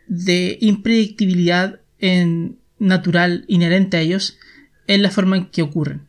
de 0.09 0.59
impredictibilidad 0.61 1.81
en, 1.99 2.59
natural 2.81 3.45
inherente 3.47 3.97
a 3.97 4.01
ellos 4.01 4.39
en 4.89 5.03
la 5.03 5.11
forma 5.13 5.37
en 5.37 5.51
que 5.51 5.63
ocurren. 5.63 6.09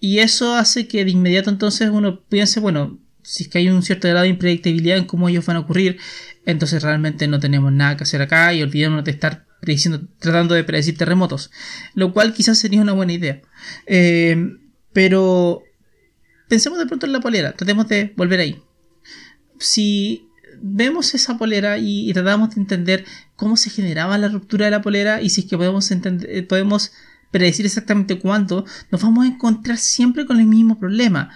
Y 0.00 0.18
eso 0.18 0.56
hace 0.56 0.88
que 0.88 1.04
de 1.04 1.12
inmediato 1.12 1.50
entonces 1.50 1.88
uno 1.90 2.24
piense, 2.24 2.58
bueno, 2.58 2.98
si 3.28 3.42
es 3.42 3.48
que 3.50 3.58
hay 3.58 3.68
un 3.68 3.82
cierto 3.82 4.08
grado 4.08 4.22
de 4.22 4.30
impredictibilidad 4.30 4.96
en 4.96 5.04
cómo 5.04 5.28
ellos 5.28 5.44
van 5.44 5.56
a 5.56 5.60
ocurrir, 5.60 5.98
entonces 6.46 6.82
realmente 6.82 7.28
no 7.28 7.38
tenemos 7.38 7.70
nada 7.70 7.94
que 7.94 8.04
hacer 8.04 8.22
acá 8.22 8.54
y 8.54 8.62
olvidémonos 8.62 9.04
de 9.04 9.10
estar 9.10 9.46
tratando 10.18 10.54
de 10.54 10.64
predecir 10.64 10.96
terremotos, 10.96 11.50
lo 11.92 12.14
cual 12.14 12.32
quizás 12.32 12.56
sería 12.56 12.80
una 12.80 12.94
buena 12.94 13.12
idea. 13.12 13.42
Eh, 13.86 14.56
pero 14.94 15.62
pensemos 16.48 16.78
de 16.78 16.86
pronto 16.86 17.04
en 17.04 17.12
la 17.12 17.20
polera, 17.20 17.52
tratemos 17.52 17.86
de 17.88 18.14
volver 18.16 18.40
ahí. 18.40 18.62
Si 19.58 20.26
vemos 20.62 21.14
esa 21.14 21.36
polera 21.36 21.76
y, 21.76 22.10
tratamos 22.14 22.54
de 22.54 22.62
entender 22.62 23.04
cómo 23.36 23.58
se 23.58 23.68
generaba 23.68 24.16
la 24.16 24.28
ruptura 24.28 24.64
de 24.64 24.70
la 24.70 24.80
polera 24.80 25.20
y 25.20 25.28
si 25.28 25.42
es 25.42 25.46
que 25.48 25.58
podemos, 25.58 25.90
entender, 25.90 26.30
eh, 26.30 26.42
podemos 26.44 26.92
predecir 27.30 27.66
exactamente 27.66 28.18
cuánto, 28.18 28.64
nos 28.90 29.02
vamos 29.02 29.26
a 29.26 29.28
encontrar 29.28 29.76
siempre 29.76 30.24
con 30.24 30.40
el 30.40 30.46
mismo 30.46 30.78
problema. 30.78 31.30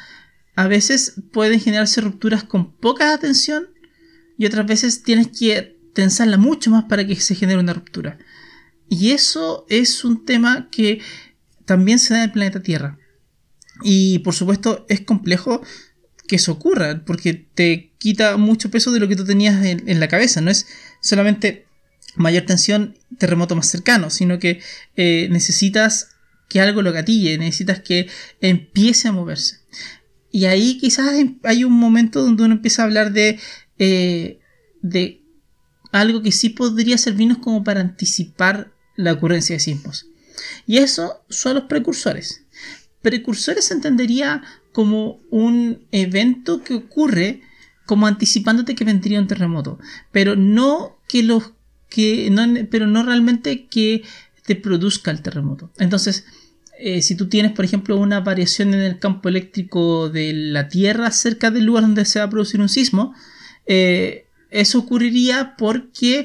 A 0.55 0.69
veces 0.69 1.15
pueden 1.33 1.61
generarse 1.61 2.01
rupturas 2.01 2.45
con 2.45 2.73
poca 2.73 3.13
atención 3.13 3.69
y 4.37 4.47
otras 4.47 4.67
veces 4.67 5.03
tienes 5.03 5.29
que 5.29 5.79
tensarla 5.95 6.37
mucho 6.37 6.71
más 6.71 6.85
para 6.85 7.07
que 7.07 7.17
se 7.17 7.35
genere 7.35 7.61
una 7.61 7.75
ruptura. 7.75 8.19
Y 8.89 9.13
eso 9.13 9.65
es 9.69 10.05
un 10.05 10.25
tema 10.25 10.69
que 10.71 11.01
también 11.65 11.99
se 11.99 12.15
da 12.15 12.21
en 12.21 12.25
el 12.25 12.33
planeta 12.33 12.63
Tierra. 12.63 12.99
Y 13.83 14.19
por 14.21 14.35
supuesto 14.35 14.85
es 14.89 15.01
complejo 15.01 15.63
que 16.29 16.37
eso 16.37 16.53
ocurra, 16.53 17.03
porque 17.05 17.35
te 17.35 17.93
quita 17.99 18.37
mucho 18.37 18.71
peso 18.71 18.93
de 18.93 19.01
lo 19.01 19.09
que 19.09 19.17
tú 19.17 19.25
tenías 19.25 19.65
en, 19.65 20.01
la 20.01 20.09
cabeza. 20.09 20.41
No 20.41 20.51
es 20.51 20.67
solamente 21.01 21.67
mayor 22.15 22.45
tensión, 22.45 22.99
terremoto 23.19 23.57
más 23.57 23.69
cercano, 23.69 24.11
sino 24.11 24.39
que 24.39 24.61
eh, 24.97 25.29
necesitas 25.31 26.17
que 26.49 26.61
algo 26.61 26.83
lo 26.83 26.93
gatille, 26.93 27.39
necesitas 27.39 27.81
que 27.81 28.09
empiece 28.41 29.09
a 29.09 29.13
moverse. 29.13 29.61
Y 30.33 30.47
ahí 30.47 30.79
quizás 30.79 31.15
hay 31.45 31.65
un 31.65 31.75
momento 31.75 32.23
donde 32.23 32.43
uno 32.45 32.55
empieza 32.55 32.83
a 32.83 32.87
hablar 32.87 33.13
de 33.13 33.39
eh, 33.79 34.41
de 34.83 35.23
algo 35.93 36.23
que 36.23 36.33
sí 36.33 36.51
podría 36.51 36.99
servirnos 36.99 37.39
como 37.39 37.65
para 37.65 37.81
anticipar 37.81 38.73
la 38.97 39.13
ocurrencia 39.13 39.57
de 39.57 39.61
sismos. 39.61 40.07
Y 40.67 40.79
eso 40.79 41.25
son 41.29 41.55
los 41.55 41.65
precursores. 41.65 42.45
Precursores 43.03 43.67
se 43.67 43.75
entendería 43.75 44.43
como 44.73 45.21
un 45.31 45.87
evento 45.93 46.63
que 46.63 46.75
ocurre 46.75 47.43
como 47.87 48.07
anticipándote 48.07 48.75
que 48.75 48.85
vendría 48.85 49.21
un 49.21 49.27
terremoto, 49.27 49.79
pero 50.13 50.37
no 50.37 50.99
que 51.09 51.23
los 51.23 51.53
que 51.89 52.31
no, 52.31 52.43
pero 52.71 52.87
no 52.87 53.03
realmente 53.03 53.67
que 53.67 54.03
te 54.47 54.57
produzca 54.57 55.11
el 55.11 55.21
terremoto. 55.21 55.71
Entonces, 55.79 56.25
eh, 56.85 57.01
si 57.01 57.15
tú 57.15 57.29
tienes, 57.29 57.53
por 57.53 57.65
ejemplo, 57.65 57.97
una 57.97 58.19
variación 58.21 58.75
en 58.75 58.81
el 58.81 58.99
campo 58.99 59.29
eléctrico 59.29 60.11
de 60.11 60.33
la 60.33 60.67
Tierra 60.67 61.13
cerca 61.13 61.53
del 61.53 61.65
lugar 61.65 61.85
donde 61.85 62.05
se 62.05 62.19
va 62.19 62.25
a 62.25 62.31
producir 62.31 62.61
un 62.61 62.69
sismo, 62.69 63.15
eh, 63.67 64.27
eso 64.51 64.81
ocurriría 64.81 65.55
porque 65.57 66.25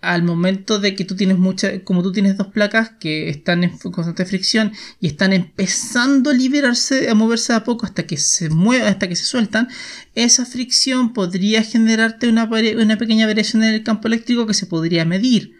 al 0.00 0.22
momento 0.22 0.78
de 0.78 0.94
que 0.94 1.04
tú 1.04 1.16
tienes 1.16 1.36
muchas, 1.36 1.80
como 1.84 2.02
tú 2.02 2.12
tienes 2.12 2.38
dos 2.38 2.46
placas 2.46 2.92
que 2.98 3.28
están 3.28 3.62
en 3.62 3.76
constante 3.76 4.24
fricción 4.24 4.72
y 5.00 5.06
están 5.08 5.34
empezando 5.34 6.30
a 6.30 6.32
liberarse, 6.34 7.10
a 7.10 7.14
moverse 7.14 7.52
a 7.52 7.62
poco 7.62 7.84
hasta 7.84 8.06
que 8.06 8.16
se 8.16 8.48
muevan, 8.48 8.88
hasta 8.88 9.06
que 9.06 9.16
se 9.16 9.26
sueltan, 9.26 9.68
esa 10.14 10.46
fricción 10.46 11.12
podría 11.12 11.62
generarte 11.62 12.26
una, 12.28 12.44
una 12.44 12.96
pequeña 12.96 13.26
variación 13.26 13.62
en 13.64 13.74
el 13.74 13.82
campo 13.82 14.08
eléctrico 14.08 14.46
que 14.46 14.54
se 14.54 14.64
podría 14.64 15.04
medir. 15.04 15.52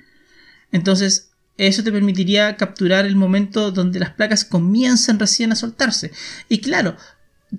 Entonces, 0.72 1.33
eso 1.56 1.82
te 1.84 1.92
permitiría 1.92 2.56
capturar 2.56 3.06
el 3.06 3.16
momento 3.16 3.70
donde 3.70 4.00
las 4.00 4.10
placas 4.10 4.44
comienzan 4.44 5.18
recién 5.18 5.52
a 5.52 5.56
soltarse. 5.56 6.10
Y 6.48 6.58
claro, 6.58 6.96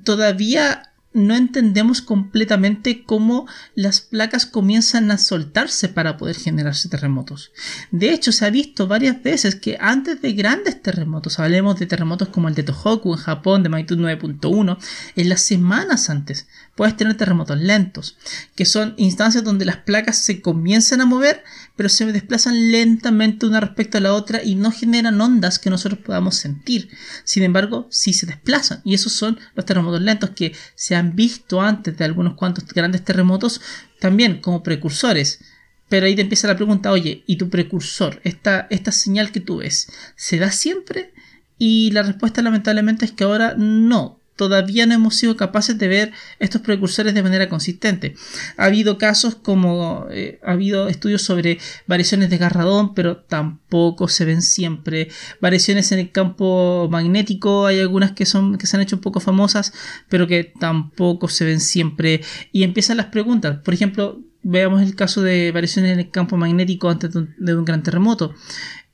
todavía 0.04 0.92
no 1.16 1.34
entendemos 1.34 2.02
completamente 2.02 3.06
cómo 3.06 3.48
las 3.74 4.02
placas 4.02 4.46
comienzan 4.46 5.10
a 5.12 5.18
soltarse 5.18 5.88
para 5.88 6.18
poder 6.18 6.36
generarse 6.36 6.90
terremotos. 6.90 7.54
De 7.90 8.14
hecho, 8.14 8.34
se 8.34 8.46
ha 8.46 8.50
visto 8.50 8.88
varias 8.88 9.24
veces 9.24 9.56
que 9.56 9.78
antes 9.80 10.22
de 10.22 10.34
grandes 10.34 10.82
terremotos, 10.82 11.40
hablemos 11.40 11.80
de 11.80 11.86
terremotos 11.86 12.28
como 12.28 12.50
el 12.50 12.56
de 12.56 12.64
Tohoku 12.64 13.14
en 13.14 13.20
Japón 13.20 13.64
de 13.64 13.70
magnitud 13.70 13.98
9.1, 13.98 14.78
en 15.16 15.30
las 15.30 15.42
semanas 15.42 16.10
antes 16.10 16.48
puedes 16.76 16.98
tener 16.98 17.16
terremotos 17.16 17.58
lentos, 17.58 18.18
que 18.54 18.66
son 18.66 18.94
instancias 18.98 19.44
donde 19.44 19.66
las 19.66 19.78
placas 19.78 20.18
se 20.18 20.42
comienzan 20.42 21.02
a 21.02 21.06
mover, 21.06 21.44
pero 21.76 21.90
se 21.90 22.06
desplazan 22.12 22.72
lentamente 22.72 23.46
una 23.46 23.62
respecto 23.62 23.98
a 23.98 24.02
la 24.02 24.14
otra 24.14 24.44
y 24.44 24.56
no 24.56 24.72
generan 24.72 25.20
ondas 25.20 25.58
que 25.58 25.70
nosotros 25.70 26.02
podamos 26.02 26.36
sentir. 26.36 26.90
Sin 27.24 27.44
embargo, 27.44 27.88
sí 27.90 28.14
se 28.14 28.26
desplazan, 28.26 28.82
y 28.84 28.94
esos 28.94 29.14
son 29.14 29.40
los 29.56 29.66
terremotos 29.66 30.02
lentos 30.02 30.32
que 30.32 30.54
se 30.76 30.96
han 30.96 31.16
visto 31.16 31.62
antes 31.62 31.98
de 31.98 32.06
algunos 32.06 32.36
cuantos 32.36 32.66
grandes 32.66 33.04
terremotos, 33.04 33.62
también 34.00 34.42
como 34.42 34.62
precursores. 34.62 35.40
Pero 35.88 36.08
ahí 36.08 36.16
te 36.16 36.24
empieza 36.24 36.48
la 36.48 36.56
pregunta, 36.58 36.92
oye, 36.92 37.24
¿y 37.26 37.38
tu 37.38 37.50
precursor, 37.50 38.20
esta, 38.24 38.68
esta 38.70 38.92
señal 38.92 39.32
que 39.32 39.40
tú 39.40 39.58
ves, 39.58 39.88
se 40.16 40.38
da 40.40 40.52
siempre? 40.52 41.14
Y 41.58 41.92
la 41.92 42.04
respuesta 42.04 42.42
lamentablemente 42.42 43.06
es 43.06 43.12
que 43.12 43.24
ahora 43.24 43.54
no 43.56 44.20
todavía 44.36 44.86
no 44.86 44.94
hemos 44.94 45.16
sido 45.16 45.36
capaces 45.36 45.78
de 45.78 45.88
ver 45.88 46.12
estos 46.40 46.62
precursores 46.62 47.14
de 47.14 47.24
manera 47.24 47.50
consistente. 47.50 48.16
Ha 48.58 48.66
habido 48.66 48.98
casos 48.98 49.36
como 49.36 50.08
eh, 50.12 50.40
ha 50.44 50.52
habido 50.52 50.88
estudios 50.88 51.22
sobre 51.22 51.60
variaciones 51.88 52.30
de 52.30 52.38
Garradón, 52.38 52.94
pero 52.94 53.18
tampoco 53.18 54.08
se 54.08 54.26
ven 54.26 54.42
siempre. 54.42 55.10
Variaciones 55.42 55.92
en 55.92 56.00
el 56.00 56.12
campo 56.12 56.88
magnético, 56.92 57.66
hay 57.66 57.80
algunas 57.80 58.12
que 58.12 58.26
son 58.26 58.58
que 58.58 58.68
se 58.68 58.78
han 58.78 58.84
hecho 58.84 58.98
un 58.98 59.02
poco 59.02 59.20
famosas, 59.20 59.74
pero 60.10 60.28
que 60.28 60.44
tampoco 60.60 61.28
se 61.28 61.46
ven 61.46 61.60
siempre. 61.60 62.22
Y 62.52 62.64
empiezan 62.64 62.98
las 62.98 63.08
preguntas. 63.08 63.60
Por 63.64 63.74
ejemplo, 63.74 64.22
veamos 64.44 64.82
el 64.82 64.96
caso 64.96 65.22
de 65.22 65.52
variaciones 65.52 65.94
en 65.94 66.00
el 66.00 66.12
campo 66.12 66.38
magnético 66.38 66.90
antes 66.90 67.12
de 67.14 67.56
un 67.56 67.66
gran 67.66 67.84
terremoto. 67.84 68.34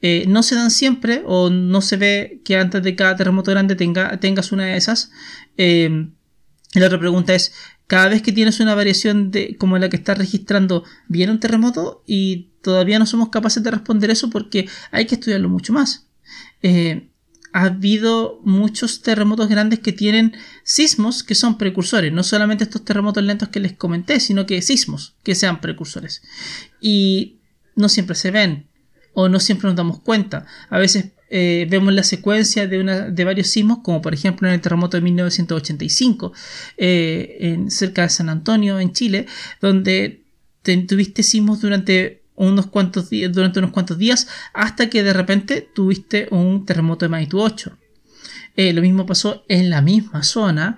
Eh, 0.01 0.25
no 0.27 0.41
se 0.43 0.55
dan 0.55 0.71
siempre 0.71 1.23
o 1.25 1.49
no 1.49 1.81
se 1.81 1.97
ve 1.97 2.41
que 2.43 2.57
antes 2.57 2.81
de 2.81 2.95
cada 2.95 3.15
terremoto 3.15 3.51
grande 3.51 3.75
tenga, 3.75 4.19
tengas 4.19 4.51
una 4.51 4.65
de 4.65 4.77
esas. 4.77 5.11
Eh, 5.57 6.09
la 6.73 6.85
otra 6.85 6.99
pregunta 6.99 7.35
es, 7.35 7.53
cada 7.87 8.07
vez 8.07 8.21
que 8.21 8.31
tienes 8.31 8.59
una 8.61 8.73
variación 8.73 9.31
de, 9.31 9.57
como 9.57 9.77
la 9.77 9.89
que 9.89 9.97
estás 9.97 10.17
registrando, 10.17 10.85
¿viene 11.09 11.33
un 11.33 11.39
terremoto? 11.39 12.03
Y 12.07 12.51
todavía 12.61 12.99
no 12.99 13.05
somos 13.05 13.29
capaces 13.29 13.61
de 13.63 13.71
responder 13.71 14.09
eso 14.09 14.29
porque 14.29 14.69
hay 14.91 15.05
que 15.05 15.15
estudiarlo 15.15 15.49
mucho 15.49 15.73
más. 15.73 16.07
Eh, 16.63 17.09
ha 17.51 17.65
habido 17.65 18.39
muchos 18.45 19.01
terremotos 19.01 19.49
grandes 19.49 19.79
que 19.79 19.91
tienen 19.91 20.33
sismos 20.63 21.21
que 21.21 21.35
son 21.35 21.57
precursores, 21.57 22.13
no 22.13 22.23
solamente 22.23 22.63
estos 22.63 22.85
terremotos 22.85 23.23
lentos 23.25 23.49
que 23.49 23.59
les 23.59 23.73
comenté, 23.73 24.21
sino 24.21 24.45
que 24.45 24.61
sismos 24.61 25.15
que 25.23 25.35
sean 25.35 25.59
precursores. 25.59 26.21
Y 26.79 27.39
no 27.75 27.89
siempre 27.89 28.15
se 28.15 28.31
ven 28.31 28.70
o 29.13 29.30
no 29.30 29.39
siempre 29.39 29.67
nos 29.67 29.76
damos 29.76 30.00
cuenta. 30.00 30.45
A 30.69 30.78
veces 30.80 31.12
eh, 31.30 31.65
vemos 31.69 31.93
la 31.93 32.04
secuencia 32.04 32.67
de, 32.67 32.80
una, 32.80 33.10
de 33.10 33.24
varios 33.24 33.47
sismos, 33.47 33.80
como 33.84 34.02
por 34.02 34.13
ejemplo 34.13 34.47
en 34.47 34.54
el 34.54 34.62
terremoto 34.62 34.97
de 34.97 35.02
1985, 35.02 36.34
eh, 36.78 37.38
en, 37.39 37.71
cerca 37.71 38.04
de 38.04 38.10
San 38.10 38.30
Antonio, 38.30 38.80
en 38.80 38.91
Chile, 38.91 39.28
donde 39.62 40.24
tuviste 40.88 41.24
sismos 41.24 41.62
durante 41.62 42.21
unos 42.36 42.67
cuantos 42.67 43.10
días, 43.10 43.32
durante 43.32 43.60
unos 43.60 43.71
cuantos 43.71 43.97
días, 43.97 44.28
hasta 44.54 44.89
que 44.89 45.04
de 45.04 45.13
repente 45.13 45.69
tuviste 45.74 46.28
un 46.32 46.65
terremoto 46.65 47.06
de 47.06 47.10
magnitud 47.10 47.39
8. 47.39 47.78
Eh, 48.58 48.74
lo 48.74 48.82
mismo 48.82 49.06
pasó 49.06 49.45
en 49.47 49.69
la 49.69 49.82
misma 49.82 50.24
zona 50.24 50.78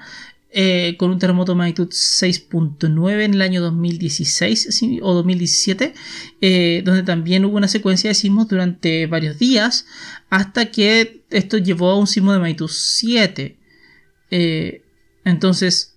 eh, 0.55 0.97
con 0.99 1.09
un 1.09 1.17
terremoto 1.17 1.53
de 1.53 1.57
magnitud 1.57 1.87
6.9 1.87 3.23
en 3.23 3.33
el 3.33 3.41
año 3.41 3.59
2016 3.59 4.99
o 5.01 5.13
2017, 5.15 5.95
eh, 6.41 6.83
donde 6.85 7.01
también 7.01 7.43
hubo 7.45 7.57
una 7.57 7.67
secuencia 7.67 8.11
de 8.11 8.13
sismos 8.13 8.47
durante 8.49 9.07
varios 9.07 9.39
días, 9.39 9.87
hasta 10.29 10.69
que 10.69 11.23
esto 11.31 11.57
llevó 11.57 11.89
a 11.89 11.97
un 11.97 12.05
sismo 12.05 12.33
de 12.33 12.37
magnitud 12.37 12.69
7. 12.71 13.57
Eh, 14.29 14.83
entonces, 15.25 15.95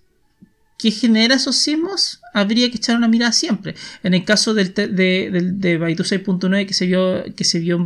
¿qué 0.79 0.89
genera 0.89 1.35
esos 1.35 1.55
sismos? 1.55 2.19
Habría 2.33 2.71
que 2.71 2.77
echar 2.77 2.97
una 2.97 3.07
mirada 3.07 3.33
siempre. 3.33 3.75
En 4.01 4.15
el 4.15 4.25
caso 4.25 4.55
del 4.55 4.73
de, 4.73 4.87
de, 4.89 5.77
magnitud 5.77 6.03
6.9 6.03 6.65
que 6.65 6.73
se 6.73 6.87
vio, 6.87 7.25
que 7.35 7.43
se 7.43 7.59
vio 7.59 7.77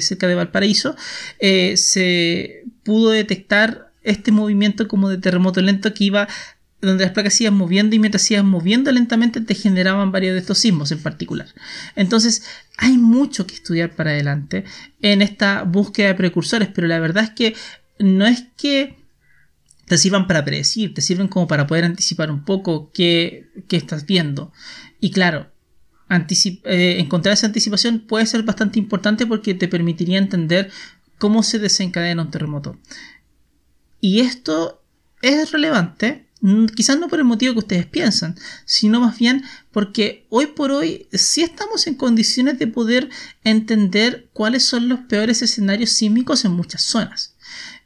cerca 0.00 0.26
de 0.26 0.34
Valparaíso, 0.36 0.96
se 1.38 2.64
pudo 2.82 3.10
detectar 3.10 3.92
este 4.04 4.30
movimiento 4.30 4.86
como 4.86 5.08
de 5.08 5.18
terremoto 5.18 5.60
lento 5.60 5.92
que 5.92 6.04
iba 6.04 6.28
donde 6.80 7.04
las 7.04 7.12
placas 7.12 7.40
iban 7.40 7.54
moviendo 7.54 7.96
y 7.96 7.98
mientras 7.98 8.30
iban 8.30 8.46
moviendo 8.46 8.92
lentamente 8.92 9.40
te 9.40 9.54
generaban 9.54 10.12
varios 10.12 10.34
de 10.34 10.40
estos 10.40 10.58
sismos 10.58 10.92
en 10.92 11.02
particular. 11.02 11.48
Entonces 11.96 12.44
hay 12.76 12.98
mucho 12.98 13.46
que 13.46 13.54
estudiar 13.54 13.94
para 13.96 14.10
adelante 14.10 14.64
en 15.00 15.22
esta 15.22 15.62
búsqueda 15.62 16.08
de 16.08 16.14
precursores, 16.14 16.68
pero 16.68 16.86
la 16.86 17.00
verdad 17.00 17.24
es 17.24 17.30
que 17.30 17.54
no 17.98 18.26
es 18.26 18.44
que 18.56 18.96
te 19.86 19.98
sirvan 19.98 20.26
para 20.26 20.44
predecir, 20.44 20.94
te 20.94 21.02
sirven 21.02 21.28
como 21.28 21.46
para 21.46 21.66
poder 21.66 21.84
anticipar 21.84 22.30
un 22.30 22.44
poco 22.44 22.90
qué, 22.92 23.46
estás 23.70 24.06
viendo. 24.06 24.52
Y 25.00 25.10
claro, 25.10 25.50
eh, 26.10 26.96
encontrar 26.98 27.34
esa 27.34 27.46
anticipación 27.46 28.00
puede 28.00 28.26
ser 28.26 28.42
bastante 28.42 28.78
importante 28.78 29.26
porque 29.26 29.54
te 29.54 29.68
permitiría 29.68 30.18
entender 30.18 30.70
cómo 31.18 31.42
se 31.42 31.58
desencadena 31.58 32.22
un 32.22 32.30
terremoto. 32.30 32.78
Y 34.04 34.20
esto 34.20 34.82
es 35.22 35.50
relevante, 35.50 36.26
quizás 36.76 36.98
no 36.98 37.08
por 37.08 37.20
el 37.20 37.24
motivo 37.24 37.54
que 37.54 37.60
ustedes 37.60 37.86
piensan, 37.86 38.36
sino 38.66 39.00
más 39.00 39.18
bien 39.18 39.44
porque 39.72 40.26
hoy 40.28 40.48
por 40.48 40.72
hoy 40.72 41.08
sí 41.14 41.40
estamos 41.40 41.86
en 41.86 41.94
condiciones 41.94 42.58
de 42.58 42.66
poder 42.66 43.08
entender 43.44 44.28
cuáles 44.34 44.62
son 44.62 44.90
los 44.90 45.00
peores 45.08 45.40
escenarios 45.40 45.88
sísmicos 45.88 46.44
en 46.44 46.52
muchas 46.52 46.82
zonas. 46.82 47.34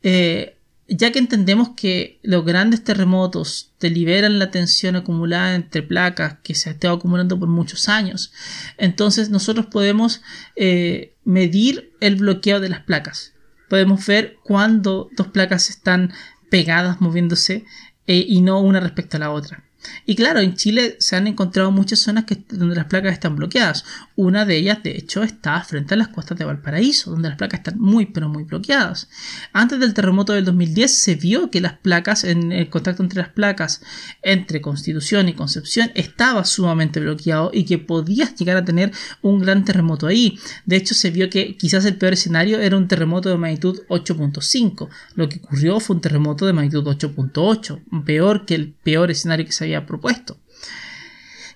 Eh, 0.03 0.57
ya 0.89 1.13
que 1.13 1.21
entendemos 1.21 1.69
que 1.77 2.19
los 2.25 2.45
grandes 2.45 2.83
terremotos 2.83 3.71
te 3.79 3.89
liberan 3.89 4.41
la 4.41 4.51
tensión 4.51 4.97
acumulada 4.97 5.55
entre 5.55 5.85
placas 5.85 6.39
que 6.43 6.57
se 6.57 6.69
ha 6.69 6.73
estado 6.73 6.97
acumulando 6.97 7.39
por 7.39 7.49
muchos 7.49 7.89
años, 7.89 8.33
entonces 8.77 9.31
nosotros 9.31 9.67
podemos 9.67 10.21
eh, 10.57 11.15
medir 11.25 11.93
el 12.01 12.17
bloqueo 12.17 12.59
de 12.59 12.71
las 12.71 12.81
placas 12.81 13.35
podemos 13.69 14.07
ver 14.07 14.37
cuando 14.43 15.09
dos 15.17 15.29
placas 15.29 15.71
están 15.71 16.13
pegadas 16.51 17.01
moviéndose 17.01 17.65
eh, 18.07 18.25
y 18.27 18.41
no 18.41 18.61
una 18.61 18.81
respecto 18.81 19.17
a 19.17 19.21
la 19.21 19.31
otra. 19.31 19.68
Y 20.07 20.17
claro, 20.17 20.41
en 20.41 20.55
Chile 20.57 20.97
se 20.99 21.17
han 21.17 21.27
encontrado 21.27 21.71
muchas 21.71 22.01
zonas 22.01 22.25
que, 22.25 22.38
donde 22.49 22.75
las 22.75 22.87
placas 22.87 23.12
están 23.12 23.37
bloqueadas. 23.37 23.85
Una 24.17 24.45
de 24.45 24.57
ellas, 24.57 24.83
de 24.83 24.97
hecho, 24.97 25.23
está 25.23 25.62
frente 25.62 25.95
a 25.95 25.97
las 25.97 26.09
costas 26.09 26.38
de 26.38 26.45
Valparaíso, 26.45 27.11
donde 27.11 27.29
las 27.29 27.38
placas 27.38 27.61
están 27.61 27.79
muy, 27.79 28.07
pero 28.07 28.29
muy 28.29 28.45
bloqueadas. 28.45 29.09
Antes 29.53 29.79
del 29.81 29.95
terremoto 29.95 30.33
del 30.33 30.45
2010 30.45 30.93
se 30.93 31.14
vio 31.14 31.51
que 31.51 31.61
las 31.61 31.75
placas, 31.75 32.25
en 32.25 32.53
el 32.53 32.71
contacto 32.71 33.03
entre 33.03 33.21
las 33.21 33.29
placas 33.29 33.83
entre 34.23 34.61
Constitución 34.61 35.29
y 35.29 35.35
Concepción, 35.35 35.91
estaba 35.95 36.45
sumamente 36.45 37.01
bloqueado 37.01 37.51
y 37.53 37.64
que 37.64 37.79
podías 37.79 38.35
llegar 38.35 38.57
a 38.57 38.64
tener 38.64 38.93
un 39.23 39.41
gran 39.41 39.64
terremoto 39.64 40.07
ahí. 40.07 40.38
De 40.64 40.77
hecho, 40.77 40.95
se 40.95 41.11
vio 41.11 41.31
que 41.31 41.57
quizás 41.57 41.85
el 41.85 41.97
peor 41.97 42.14
escenario 42.14 42.61
era 42.61 42.77
un 42.77 42.88
terremoto 42.88 43.29
de 43.29 43.37
magnitud 43.37 43.83
8.5. 43.88 44.88
Lo 45.14 45.29
que 45.29 45.38
ocurrió 45.38 45.81
fue 45.81 45.97
un 45.97 46.03
terremoto 46.03 46.47
de 46.47 46.53
magnitud 46.53 46.85
8.8, 46.85 48.05
peor 48.05 48.47
que 48.47 48.55
el 48.55 48.73
peor 48.73 49.11
escenario 49.11 49.47
que 49.47 49.53
se 49.53 49.64
había 49.64 49.68
propuesto. 49.87 50.39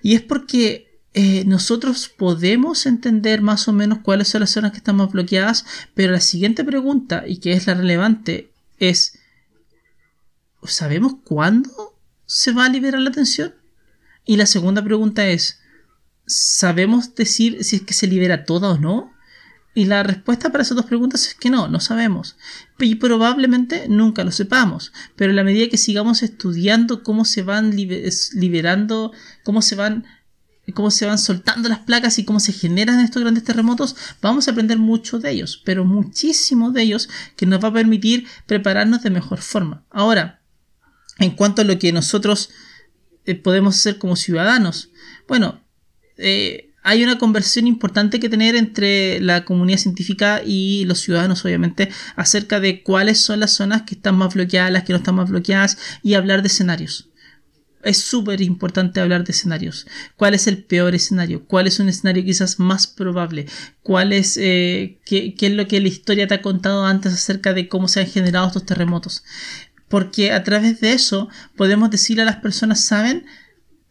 Y 0.01 0.15
es 0.15 0.21
porque 0.21 0.99
eh, 1.13 1.45
nosotros 1.45 2.09
podemos 2.09 2.85
entender 2.85 3.41
más 3.41 3.67
o 3.67 3.73
menos 3.73 3.99
cuáles 3.99 4.27
son 4.27 4.41
las 4.41 4.49
zonas 4.49 4.71
que 4.71 4.77
están 4.77 4.95
más 4.95 5.11
bloqueadas, 5.11 5.65
pero 5.93 6.11
la 6.11 6.19
siguiente 6.19 6.63
pregunta, 6.63 7.23
y 7.27 7.37
que 7.37 7.53
es 7.53 7.67
la 7.67 7.75
relevante, 7.75 8.51
es, 8.79 9.19
¿sabemos 10.63 11.15
cuándo 11.23 11.95
se 12.25 12.51
va 12.51 12.65
a 12.65 12.69
liberar 12.69 13.01
la 13.01 13.11
tensión? 13.11 13.53
Y 14.25 14.37
la 14.37 14.45
segunda 14.45 14.83
pregunta 14.83 15.27
es, 15.27 15.59
¿sabemos 16.25 17.13
decir 17.13 17.63
si 17.63 17.77
es 17.77 17.81
que 17.83 17.93
se 17.93 18.07
libera 18.07 18.45
toda 18.45 18.71
o 18.71 18.77
no? 18.77 19.12
Y 19.75 19.85
la 19.85 20.03
respuesta 20.03 20.51
para 20.51 20.61
esas 20.61 20.77
dos 20.77 20.85
preguntas 20.85 21.27
es 21.27 21.35
que 21.35 21.49
no, 21.49 21.67
no 21.67 21.79
sabemos. 21.79 22.35
Y 22.79 22.95
probablemente 22.95 23.87
nunca 23.89 24.23
lo 24.23 24.31
sepamos. 24.31 24.93
Pero 25.15 25.31
en 25.31 25.35
la 25.35 25.43
medida 25.43 25.69
que 25.69 25.77
sigamos 25.77 26.21
estudiando 26.21 27.03
cómo 27.03 27.25
se 27.25 27.41
van 27.41 27.75
liberando, 27.75 29.11
cómo 29.43 29.61
se 29.61 29.75
van 29.75 30.05
cómo 30.71 30.91
se 30.91 31.05
van 31.05 31.17
soltando 31.17 31.67
las 31.67 31.79
placas 31.79 32.17
y 32.19 32.23
cómo 32.23 32.39
se 32.39 32.53
generan 32.53 33.01
estos 33.01 33.21
grandes 33.21 33.43
terremotos, 33.43 33.97
vamos 34.21 34.47
a 34.47 34.51
aprender 34.51 34.77
mucho 34.77 35.19
de 35.19 35.31
ellos, 35.31 35.61
pero 35.65 35.83
muchísimo 35.83 36.71
de 36.71 36.83
ellos 36.83 37.09
que 37.35 37.45
nos 37.45 37.61
va 37.61 37.67
a 37.67 37.73
permitir 37.73 38.27
prepararnos 38.45 39.03
de 39.03 39.09
mejor 39.09 39.39
forma. 39.39 39.83
Ahora, 39.89 40.41
en 41.19 41.31
cuanto 41.31 41.61
a 41.61 41.65
lo 41.65 41.77
que 41.77 41.91
nosotros 41.91 42.49
eh, 43.25 43.35
podemos 43.35 43.75
hacer 43.75 43.97
como 43.97 44.15
ciudadanos, 44.15 44.91
bueno, 45.27 45.61
eh, 46.17 46.72
hay 46.83 47.01
una 47.03 47.17
conversión 47.17 47.65
importante 47.65 48.19
que 48.19 48.29
tener 48.29 48.55
entre 48.55 49.21
la 49.21 49.45
comunidad 49.45 49.79
científica 49.79 50.41
y 50.45 50.83
los 50.85 50.99
ciudadanos, 50.99 51.43
obviamente, 51.45 51.89
acerca 52.17 52.59
de 52.59 52.83
cuáles 52.83 53.19
son 53.19 53.39
las 53.39 53.51
zonas 53.51 53.83
que 53.83 53.95
están 53.95 54.17
más 54.17 54.33
bloqueadas, 54.33 54.71
las 54.71 54.83
que 54.83 54.91
no 54.91 54.97
están 54.97 55.15
más 55.15 55.29
bloqueadas, 55.29 55.77
y 56.03 56.15
hablar 56.15 56.41
de 56.41 56.49
escenarios. 56.49 57.09
Es 57.83 57.97
súper 57.97 58.41
importante 58.41 58.99
hablar 58.99 59.23
de 59.23 59.31
escenarios. 59.31 59.87
¿Cuál 60.17 60.33
es 60.33 60.47
el 60.47 60.63
peor 60.63 60.93
escenario? 60.93 61.45
¿Cuál 61.45 61.67
es 61.67 61.79
un 61.79 61.89
escenario 61.89 62.23
quizás 62.23 62.59
más 62.59 62.87
probable? 62.87 63.45
¿Cuál 63.81 64.11
es 64.13 64.37
eh, 64.37 64.99
qué, 65.05 65.35
es 65.37 65.51
lo 65.51 65.67
que 65.67 65.81
la 65.81 65.87
historia 65.87 66.27
te 66.27 66.35
ha 66.35 66.41
contado 66.41 66.85
antes 66.85 67.13
acerca 67.13 67.53
de 67.53 67.67
cómo 67.69 67.87
se 67.87 68.01
han 68.01 68.07
generado 68.07 68.47
estos 68.47 68.65
terremotos? 68.65 69.23
Porque 69.87 70.31
a 70.31 70.43
través 70.43 70.81
de 70.81 70.93
eso 70.93 71.29
podemos 71.55 71.89
decirle 71.91 72.23
a 72.23 72.25
las 72.25 72.37
personas, 72.37 72.83
¿saben? 72.83 73.25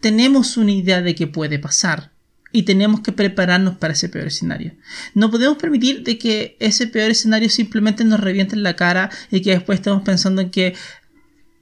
Tenemos 0.01 0.57
una 0.57 0.73
idea 0.73 1.01
de 1.01 1.15
qué 1.15 1.27
puede 1.27 1.59
pasar 1.59 2.12
y 2.53 2.63
tenemos 2.63 3.01
que 3.01 3.13
prepararnos 3.13 3.79
para 3.79 3.95
ese 3.95 4.09
peor 4.09 4.27
escenario. 4.27 4.75
No 5.15 5.31
podemos 5.31 5.57
permitir 5.57 6.05
de 6.05 6.19
que 6.19 6.57
ese 6.61 6.87
peor 6.87 7.11
escenario 7.11 7.49
simplemente 7.49 8.05
nos 8.05 8.21
reviente 8.21 8.55
en 8.55 8.63
la 8.63 8.77
cara 8.77 9.11
y 9.31 9.41
que 9.41 9.53
después 9.53 9.79
estemos 9.79 10.03
pensando 10.03 10.43
en 10.43 10.51
que 10.51 10.75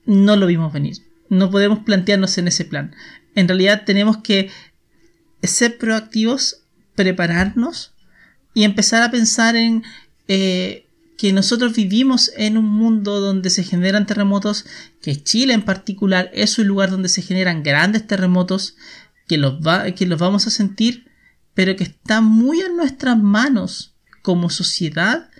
no 0.04 0.36
lo 0.36 0.46
vimos 0.46 0.72
venir. 0.72 0.98
No 1.28 1.50
podemos 1.50 1.80
plantearnos 1.80 2.36
en 2.38 2.48
ese 2.48 2.64
plan. 2.64 2.94
En 3.36 3.46
realidad 3.46 3.84
tenemos 3.86 4.18
que 4.18 4.50
ser 5.42 5.78
proactivos, 5.78 6.62
prepararnos 6.96 7.92
y 8.52 8.64
empezar 8.64 9.02
a 9.02 9.10
pensar 9.10 9.54
en 9.54 9.84
eh, 10.26 10.86
que 11.16 11.32
nosotros 11.32 11.74
vivimos 11.74 12.32
en 12.36 12.56
un 12.56 12.64
mundo 12.64 13.20
donde 13.20 13.50
se 13.50 13.62
generan 13.62 14.06
terremotos, 14.06 14.64
que 15.02 15.22
Chile 15.22 15.54
en 15.54 15.62
particular 15.62 16.30
es 16.32 16.58
un 16.58 16.66
lugar 16.66 16.90
donde 16.90 17.08
se 17.08 17.22
generan 17.22 17.62
grandes 17.62 18.06
terremotos, 18.06 18.76
que 19.30 19.38
los, 19.38 19.60
va, 19.64 19.88
que 19.92 20.06
los 20.06 20.18
vamos 20.18 20.48
a 20.48 20.50
sentir, 20.50 21.08
pero 21.54 21.76
que 21.76 21.84
está 21.84 22.20
muy 22.20 22.58
en 22.62 22.76
nuestras 22.76 23.16
manos 23.16 23.94
como 24.22 24.50
sociedad 24.50 25.30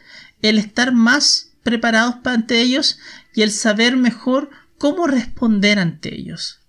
el 0.42 0.59
estar 0.59 0.92
más 0.92 1.55
preparados 1.64 2.18
ante 2.22 2.61
ellos 2.61 3.00
y 3.35 3.42
el 3.42 3.50
saber 3.50 3.96
mejor 3.96 4.48
cómo 4.79 5.09
responder 5.09 5.81
ante 5.81 6.14
ellos. 6.14 6.61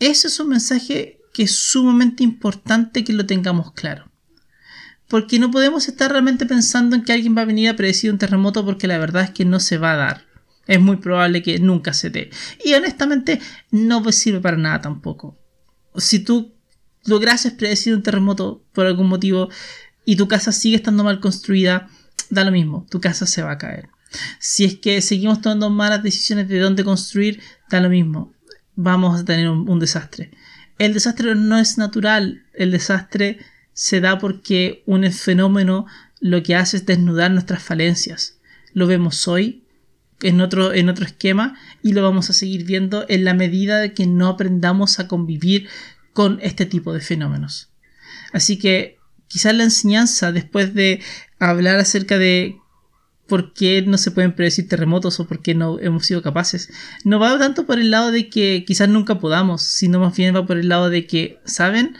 Ese 0.00 0.26
es 0.28 0.38
un 0.38 0.50
mensaje 0.50 1.18
que 1.32 1.44
es 1.44 1.56
sumamente 1.56 2.24
importante 2.24 3.04
que 3.04 3.14
lo 3.14 3.24
tengamos 3.24 3.72
claro. 3.72 4.10
Porque 5.08 5.38
no 5.38 5.50
podemos 5.50 5.88
estar 5.88 6.10
realmente 6.10 6.44
pensando 6.44 6.94
en 6.94 7.04
que 7.04 7.14
alguien 7.14 7.34
va 7.34 7.40
a 7.40 7.46
venir 7.46 7.70
a 7.70 7.76
predecir 7.76 8.10
un 8.10 8.18
terremoto 8.18 8.66
porque 8.66 8.86
la 8.86 8.98
verdad 8.98 9.22
es 9.22 9.30
que 9.30 9.46
no 9.46 9.60
se 9.60 9.78
va 9.78 9.94
a 9.94 9.96
dar. 9.96 10.26
Es 10.66 10.78
muy 10.78 10.96
probable 10.98 11.42
que 11.42 11.58
nunca 11.58 11.94
se 11.94 12.10
dé. 12.10 12.28
Y 12.62 12.74
honestamente 12.74 13.40
no 13.70 14.12
sirve 14.12 14.40
para 14.40 14.58
nada 14.58 14.82
tampoco 14.82 15.39
si 15.96 16.20
tú 16.20 16.54
lograses 17.04 17.52
predecir 17.52 17.94
un 17.94 18.02
terremoto 18.02 18.62
por 18.72 18.86
algún 18.86 19.08
motivo 19.08 19.48
y 20.04 20.16
tu 20.16 20.28
casa 20.28 20.52
sigue 20.52 20.76
estando 20.76 21.04
mal 21.04 21.20
construida, 21.20 21.88
da 22.30 22.44
lo 22.44 22.50
mismo, 22.50 22.86
tu 22.90 23.00
casa 23.00 23.26
se 23.26 23.42
va 23.42 23.52
a 23.52 23.58
caer. 23.58 23.88
Si 24.38 24.64
es 24.64 24.76
que 24.76 25.00
seguimos 25.02 25.40
tomando 25.40 25.70
malas 25.70 26.02
decisiones 26.02 26.48
de 26.48 26.58
dónde 26.58 26.84
construir, 26.84 27.40
da 27.70 27.80
lo 27.80 27.88
mismo, 27.88 28.32
vamos 28.74 29.20
a 29.20 29.24
tener 29.24 29.48
un, 29.48 29.78
desastre. 29.78 30.30
El 30.78 30.94
desastre 30.94 31.34
no 31.34 31.58
es 31.58 31.78
natural, 31.78 32.44
el 32.54 32.70
desastre 32.70 33.38
se 33.72 34.00
da 34.00 34.18
porque 34.18 34.82
un 34.86 35.10
fenómeno 35.12 35.86
lo 36.20 36.42
que 36.42 36.56
hace 36.56 36.78
es 36.78 36.86
desnudar 36.86 37.30
nuestras 37.30 37.62
falencias. 37.62 38.38
Lo 38.72 38.86
vemos 38.86 39.28
hoy 39.28 39.59
en 40.22 40.40
otro, 40.40 40.72
en 40.72 40.88
otro 40.88 41.04
esquema 41.04 41.58
y 41.82 41.92
lo 41.92 42.02
vamos 42.02 42.30
a 42.30 42.32
seguir 42.32 42.64
viendo 42.64 43.04
en 43.08 43.24
la 43.24 43.34
medida 43.34 43.78
de 43.78 43.94
que 43.94 44.06
no 44.06 44.28
aprendamos 44.28 44.98
a 44.98 45.08
convivir 45.08 45.68
con 46.12 46.38
este 46.42 46.66
tipo 46.66 46.92
de 46.92 47.00
fenómenos. 47.00 47.70
Así 48.32 48.58
que 48.58 48.98
quizás 49.28 49.54
la 49.54 49.64
enseñanza, 49.64 50.32
después 50.32 50.74
de 50.74 51.00
hablar 51.38 51.78
acerca 51.78 52.18
de 52.18 52.56
por 53.26 53.54
qué 53.54 53.82
no 53.82 53.96
se 53.96 54.10
pueden 54.10 54.34
predecir 54.34 54.68
terremotos 54.68 55.20
o 55.20 55.26
por 55.28 55.40
qué 55.40 55.54
no 55.54 55.78
hemos 55.78 56.04
sido 56.04 56.20
capaces, 56.20 56.70
no 57.04 57.20
va 57.20 57.38
tanto 57.38 57.64
por 57.64 57.78
el 57.78 57.92
lado 57.92 58.10
de 58.10 58.28
que 58.28 58.64
quizás 58.66 58.88
nunca 58.88 59.20
podamos, 59.20 59.62
sino 59.62 60.00
más 60.00 60.16
bien 60.16 60.34
va 60.34 60.46
por 60.46 60.58
el 60.58 60.68
lado 60.68 60.90
de 60.90 61.06
que, 61.06 61.38
¿saben? 61.44 61.96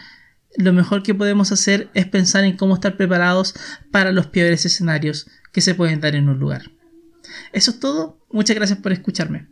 Lo 0.56 0.72
mejor 0.72 1.04
que 1.04 1.14
podemos 1.14 1.52
hacer 1.52 1.88
es 1.94 2.06
pensar 2.06 2.42
en 2.42 2.56
cómo 2.56 2.74
estar 2.74 2.96
preparados 2.96 3.54
para 3.92 4.10
los 4.10 4.26
peores 4.26 4.66
escenarios 4.66 5.28
que 5.52 5.60
se 5.60 5.76
pueden 5.76 6.00
dar 6.00 6.16
en 6.16 6.28
un 6.28 6.40
lugar. 6.40 6.72
Eso 7.52 7.70
es 7.70 7.80
todo. 7.80 8.18
Muchas 8.30 8.56
gracias 8.56 8.78
por 8.78 8.92
escucharme. 8.92 9.48